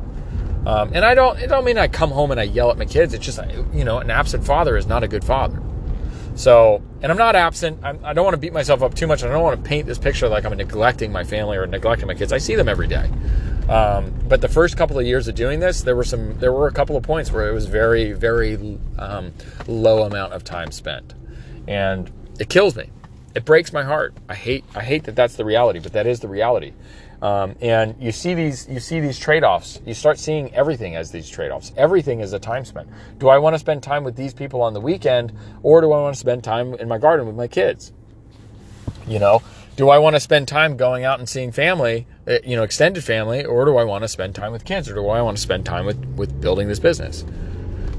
Um, 0.65 0.91
and 0.93 1.03
I 1.03 1.15
don't, 1.15 1.39
it 1.39 1.47
don't 1.47 1.65
mean 1.65 1.77
I 1.77 1.87
come 1.87 2.11
home 2.11 2.31
and 2.31 2.39
I 2.39 2.43
yell 2.43 2.69
at 2.71 2.77
my 2.77 2.85
kids. 2.85 3.13
It's 3.13 3.25
just, 3.25 3.39
you 3.73 3.83
know, 3.83 3.97
an 3.97 4.11
absent 4.11 4.45
father 4.45 4.77
is 4.77 4.85
not 4.85 5.03
a 5.03 5.07
good 5.07 5.23
father. 5.23 5.61
So, 6.35 6.81
and 7.01 7.11
I'm 7.11 7.17
not 7.17 7.35
absent. 7.35 7.79
I'm, 7.83 8.03
I 8.03 8.13
do 8.13 8.17
not 8.17 8.23
want 8.23 8.33
to 8.33 8.39
beat 8.39 8.53
myself 8.53 8.81
up 8.81 8.93
too 8.93 9.07
much. 9.07 9.23
I 9.23 9.27
don't 9.27 9.43
want 9.43 9.61
to 9.61 9.67
paint 9.67 9.85
this 9.85 9.97
picture 9.97 10.27
like 10.29 10.45
I'm 10.45 10.55
neglecting 10.55 11.11
my 11.11 11.23
family 11.23 11.57
or 11.57 11.67
neglecting 11.67 12.07
my 12.07 12.15
kids. 12.15 12.31
I 12.31 12.37
see 12.37 12.55
them 12.55 12.69
every 12.69 12.87
day. 12.87 13.09
Um, 13.69 14.13
but 14.27 14.41
the 14.41 14.49
first 14.49 14.75
couple 14.75 14.97
of 14.97 15.05
years 15.05 15.27
of 15.27 15.35
doing 15.35 15.59
this, 15.59 15.81
there 15.81 15.95
were 15.95 16.03
some, 16.03 16.37
there 16.39 16.51
were 16.51 16.67
a 16.67 16.73
couple 16.73 16.97
of 16.97 17.03
points 17.03 17.31
where 17.31 17.47
it 17.47 17.53
was 17.53 17.67
very, 17.67 18.11
very 18.13 18.77
um, 18.97 19.33
low 19.67 20.03
amount 20.03 20.33
of 20.33 20.43
time 20.43 20.71
spent, 20.71 21.13
and 21.67 22.11
it 22.39 22.49
kills 22.49 22.75
me. 22.75 22.89
It 23.33 23.45
breaks 23.45 23.71
my 23.71 23.83
heart. 23.83 24.13
I 24.27 24.35
hate, 24.35 24.65
I 24.75 24.83
hate 24.83 25.05
that 25.05 25.15
that's 25.15 25.35
the 25.35 25.45
reality, 25.45 25.79
but 25.79 25.93
that 25.93 26.05
is 26.05 26.19
the 26.19 26.27
reality. 26.27 26.73
Um, 27.21 27.55
and 27.61 27.95
you 27.99 28.11
see 28.11 28.33
these, 28.33 28.67
you 28.67 28.79
see 28.79 28.99
these 28.99 29.19
trade-offs. 29.19 29.79
You 29.85 29.93
start 29.93 30.17
seeing 30.17 30.53
everything 30.55 30.95
as 30.95 31.11
these 31.11 31.29
trade-offs. 31.29 31.71
Everything 31.77 32.19
is 32.19 32.33
a 32.33 32.39
time 32.39 32.65
spent. 32.65 32.89
Do 33.19 33.29
I 33.29 33.37
want 33.37 33.53
to 33.53 33.59
spend 33.59 33.83
time 33.83 34.03
with 34.03 34.15
these 34.15 34.33
people 34.33 34.61
on 34.61 34.73
the 34.73 34.81
weekend, 34.81 35.31
or 35.61 35.81
do 35.81 35.91
I 35.91 36.01
want 36.01 36.15
to 36.15 36.19
spend 36.19 36.43
time 36.43 36.73
in 36.75 36.87
my 36.87 36.97
garden 36.97 37.27
with 37.27 37.35
my 37.35 37.47
kids? 37.47 37.93
You 39.07 39.19
know, 39.19 39.43
do 39.75 39.89
I 39.89 39.99
want 39.99 40.15
to 40.15 40.19
spend 40.19 40.47
time 40.47 40.77
going 40.77 41.03
out 41.03 41.19
and 41.19 41.29
seeing 41.29 41.51
family, 41.51 42.07
uh, 42.27 42.37
you 42.43 42.55
know, 42.55 42.63
extended 42.63 43.03
family, 43.03 43.45
or 43.45 43.65
do 43.65 43.77
I 43.77 43.83
want 43.83 44.03
to 44.03 44.07
spend 44.07 44.33
time 44.33 44.51
with 44.51 44.65
kids, 44.65 44.89
or 44.89 44.95
do 44.95 45.07
I 45.07 45.21
want 45.21 45.37
to 45.37 45.43
spend 45.43 45.65
time 45.65 45.85
with 45.85 46.03
with 46.15 46.41
building 46.41 46.67
this 46.67 46.79
business? 46.79 47.23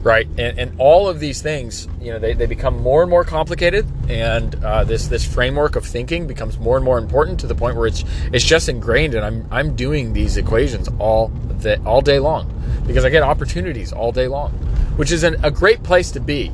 Right, 0.03 0.27
and, 0.37 0.59
and 0.59 0.81
all 0.81 1.09
of 1.09 1.21
these 1.21 1.43
things, 1.43 1.87
you 2.01 2.11
know, 2.11 2.19
they, 2.19 2.35
they 2.35 2.47
become 2.47 2.83
more 2.83 3.03
and 3.03 3.11
more 3.11 3.23
complicated, 3.23 3.87
and 4.09 4.53
uh, 4.65 4.83
this 4.83 5.07
this 5.07 5.25
framework 5.25 5.77
of 5.77 5.87
thinking 5.87 6.27
becomes 6.27 6.59
more 6.59 6.75
and 6.77 6.85
more 6.85 6.99
important 6.99 7.39
to 7.41 7.47
the 7.47 7.55
point 7.55 7.77
where 7.77 7.87
it's 7.87 8.05
it's 8.33 8.45
just 8.45 8.69
ingrained, 8.69 9.15
and 9.15 9.25
I'm 9.25 9.47
I'm 9.53 9.77
doing 9.77 10.13
these 10.13 10.37
equations 10.37 10.89
all 10.99 11.29
the, 11.29 11.81
all 11.85 12.01
day 12.01 12.19
long 12.19 12.53
because 12.85 13.05
I 13.05 13.11
get 13.11 13.23
opportunities 13.23 13.93
all 13.93 14.11
day 14.11 14.27
long, 14.27 14.51
which 14.97 15.13
is 15.13 15.23
an, 15.23 15.37
a 15.45 15.53
great 15.53 15.85
place 15.85 16.11
to 16.13 16.21
be. 16.21 16.51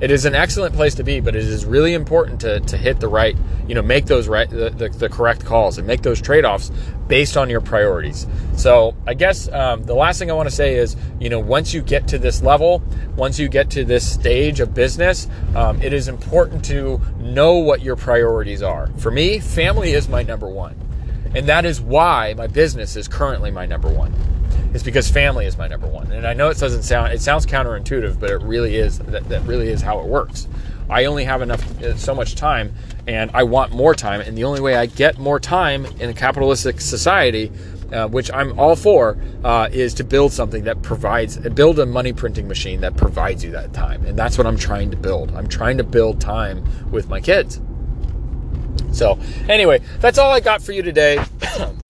It 0.00 0.10
is 0.10 0.24
an 0.24 0.34
excellent 0.34 0.74
place 0.74 0.94
to 0.96 1.04
be, 1.04 1.20
but 1.20 1.36
it 1.36 1.44
is 1.44 1.64
really 1.64 1.94
important 1.94 2.40
to, 2.40 2.60
to 2.60 2.76
hit 2.76 3.00
the 3.00 3.08
right, 3.08 3.36
you 3.68 3.74
know, 3.74 3.82
make 3.82 4.06
those 4.06 4.28
right, 4.28 4.50
the, 4.50 4.70
the, 4.70 4.88
the 4.88 5.08
correct 5.08 5.44
calls 5.44 5.78
and 5.78 5.86
make 5.86 6.02
those 6.02 6.20
trade 6.20 6.44
offs 6.44 6.70
based 7.08 7.36
on 7.36 7.50
your 7.50 7.60
priorities. 7.60 8.26
So 8.56 8.94
I 9.06 9.14
guess 9.14 9.48
um, 9.52 9.84
the 9.84 9.94
last 9.94 10.18
thing 10.18 10.30
I 10.30 10.34
want 10.34 10.48
to 10.48 10.54
say 10.54 10.76
is, 10.76 10.96
you 11.20 11.28
know, 11.28 11.38
once 11.38 11.74
you 11.74 11.82
get 11.82 12.08
to 12.08 12.18
this 12.18 12.42
level, 12.42 12.82
once 13.16 13.38
you 13.38 13.48
get 13.48 13.70
to 13.70 13.84
this 13.84 14.10
stage 14.10 14.60
of 14.60 14.74
business, 14.74 15.28
um, 15.54 15.80
it 15.82 15.92
is 15.92 16.08
important 16.08 16.64
to 16.66 17.00
know 17.18 17.54
what 17.54 17.82
your 17.82 17.96
priorities 17.96 18.62
are. 18.62 18.88
For 18.98 19.10
me, 19.10 19.38
family 19.38 19.92
is 19.92 20.08
my 20.08 20.22
number 20.22 20.48
one. 20.48 20.76
And 21.34 21.48
that 21.48 21.64
is 21.64 21.80
why 21.80 22.34
my 22.36 22.46
business 22.46 22.96
is 22.96 23.08
currently 23.08 23.50
my 23.50 23.66
number 23.66 23.88
one 23.88 24.14
It's 24.72 24.84
because 24.84 25.10
family 25.10 25.46
is 25.46 25.58
my 25.58 25.66
number 25.66 25.86
one. 25.86 26.12
And 26.12 26.26
I 26.26 26.32
know 26.32 26.48
it 26.48 26.58
doesn't 26.58 26.84
sound 26.84 27.12
it 27.12 27.20
sounds 27.20 27.44
counterintuitive, 27.44 28.18
but 28.20 28.30
it 28.30 28.40
really 28.42 28.76
is 28.76 28.98
that, 29.00 29.28
that 29.28 29.42
really 29.42 29.68
is 29.68 29.82
how 29.82 29.98
it 30.00 30.06
works. 30.06 30.46
I 30.88 31.06
only 31.06 31.24
have 31.24 31.42
enough, 31.42 31.82
uh, 31.82 31.96
so 31.96 32.14
much 32.14 32.34
time, 32.34 32.74
and 33.06 33.30
I 33.34 33.44
want 33.44 33.72
more 33.72 33.94
time. 33.94 34.20
And 34.20 34.36
the 34.36 34.44
only 34.44 34.60
way 34.60 34.76
I 34.76 34.86
get 34.86 35.18
more 35.18 35.40
time 35.40 35.86
in 35.98 36.10
a 36.10 36.14
capitalistic 36.14 36.80
society, 36.80 37.50
uh, 37.92 38.08
which 38.08 38.30
I'm 38.32 38.58
all 38.58 38.76
for, 38.76 39.16
uh, 39.42 39.68
is 39.72 39.94
to 39.94 40.04
build 40.04 40.32
something 40.32 40.64
that 40.64 40.82
provides, 40.82 41.36
build 41.36 41.78
a 41.78 41.86
money 41.86 42.12
printing 42.12 42.48
machine 42.48 42.80
that 42.82 42.96
provides 42.96 43.44
you 43.44 43.50
that 43.52 43.72
time. 43.72 44.04
And 44.04 44.18
that's 44.18 44.36
what 44.36 44.46
I'm 44.46 44.58
trying 44.58 44.90
to 44.90 44.96
build. 44.96 45.34
I'm 45.34 45.48
trying 45.48 45.78
to 45.78 45.84
build 45.84 46.20
time 46.20 46.64
with 46.90 47.08
my 47.08 47.20
kids. 47.20 47.60
So, 48.92 49.18
anyway, 49.48 49.80
that's 50.00 50.18
all 50.18 50.30
I 50.30 50.40
got 50.40 50.62
for 50.62 50.72
you 50.72 50.82
today. 50.82 51.18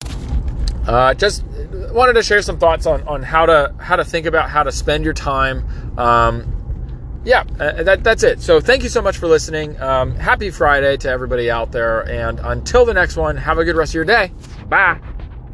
uh, 0.86 1.14
just 1.14 1.44
wanted 1.92 2.14
to 2.14 2.22
share 2.22 2.42
some 2.42 2.58
thoughts 2.58 2.86
on, 2.86 3.02
on 3.06 3.22
how 3.22 3.46
to 3.46 3.74
how 3.78 3.96
to 3.96 4.04
think 4.04 4.26
about 4.26 4.50
how 4.50 4.62
to 4.62 4.72
spend 4.72 5.04
your 5.04 5.14
time. 5.14 5.98
Um, 5.98 6.63
yeah, 7.24 7.44
uh, 7.58 7.82
that, 7.82 8.04
that's 8.04 8.22
it. 8.22 8.40
So 8.40 8.60
thank 8.60 8.82
you 8.82 8.88
so 8.88 9.02
much 9.02 9.18
for 9.18 9.26
listening. 9.26 9.80
Um, 9.80 10.14
happy 10.16 10.50
Friday 10.50 10.96
to 10.98 11.08
everybody 11.08 11.50
out 11.50 11.72
there. 11.72 12.08
And 12.08 12.40
until 12.40 12.84
the 12.84 12.94
next 12.94 13.16
one, 13.16 13.36
have 13.36 13.58
a 13.58 13.64
good 13.64 13.76
rest 13.76 13.90
of 13.90 13.94
your 13.94 14.04
day. 14.04 14.32
Bye. 14.68 15.00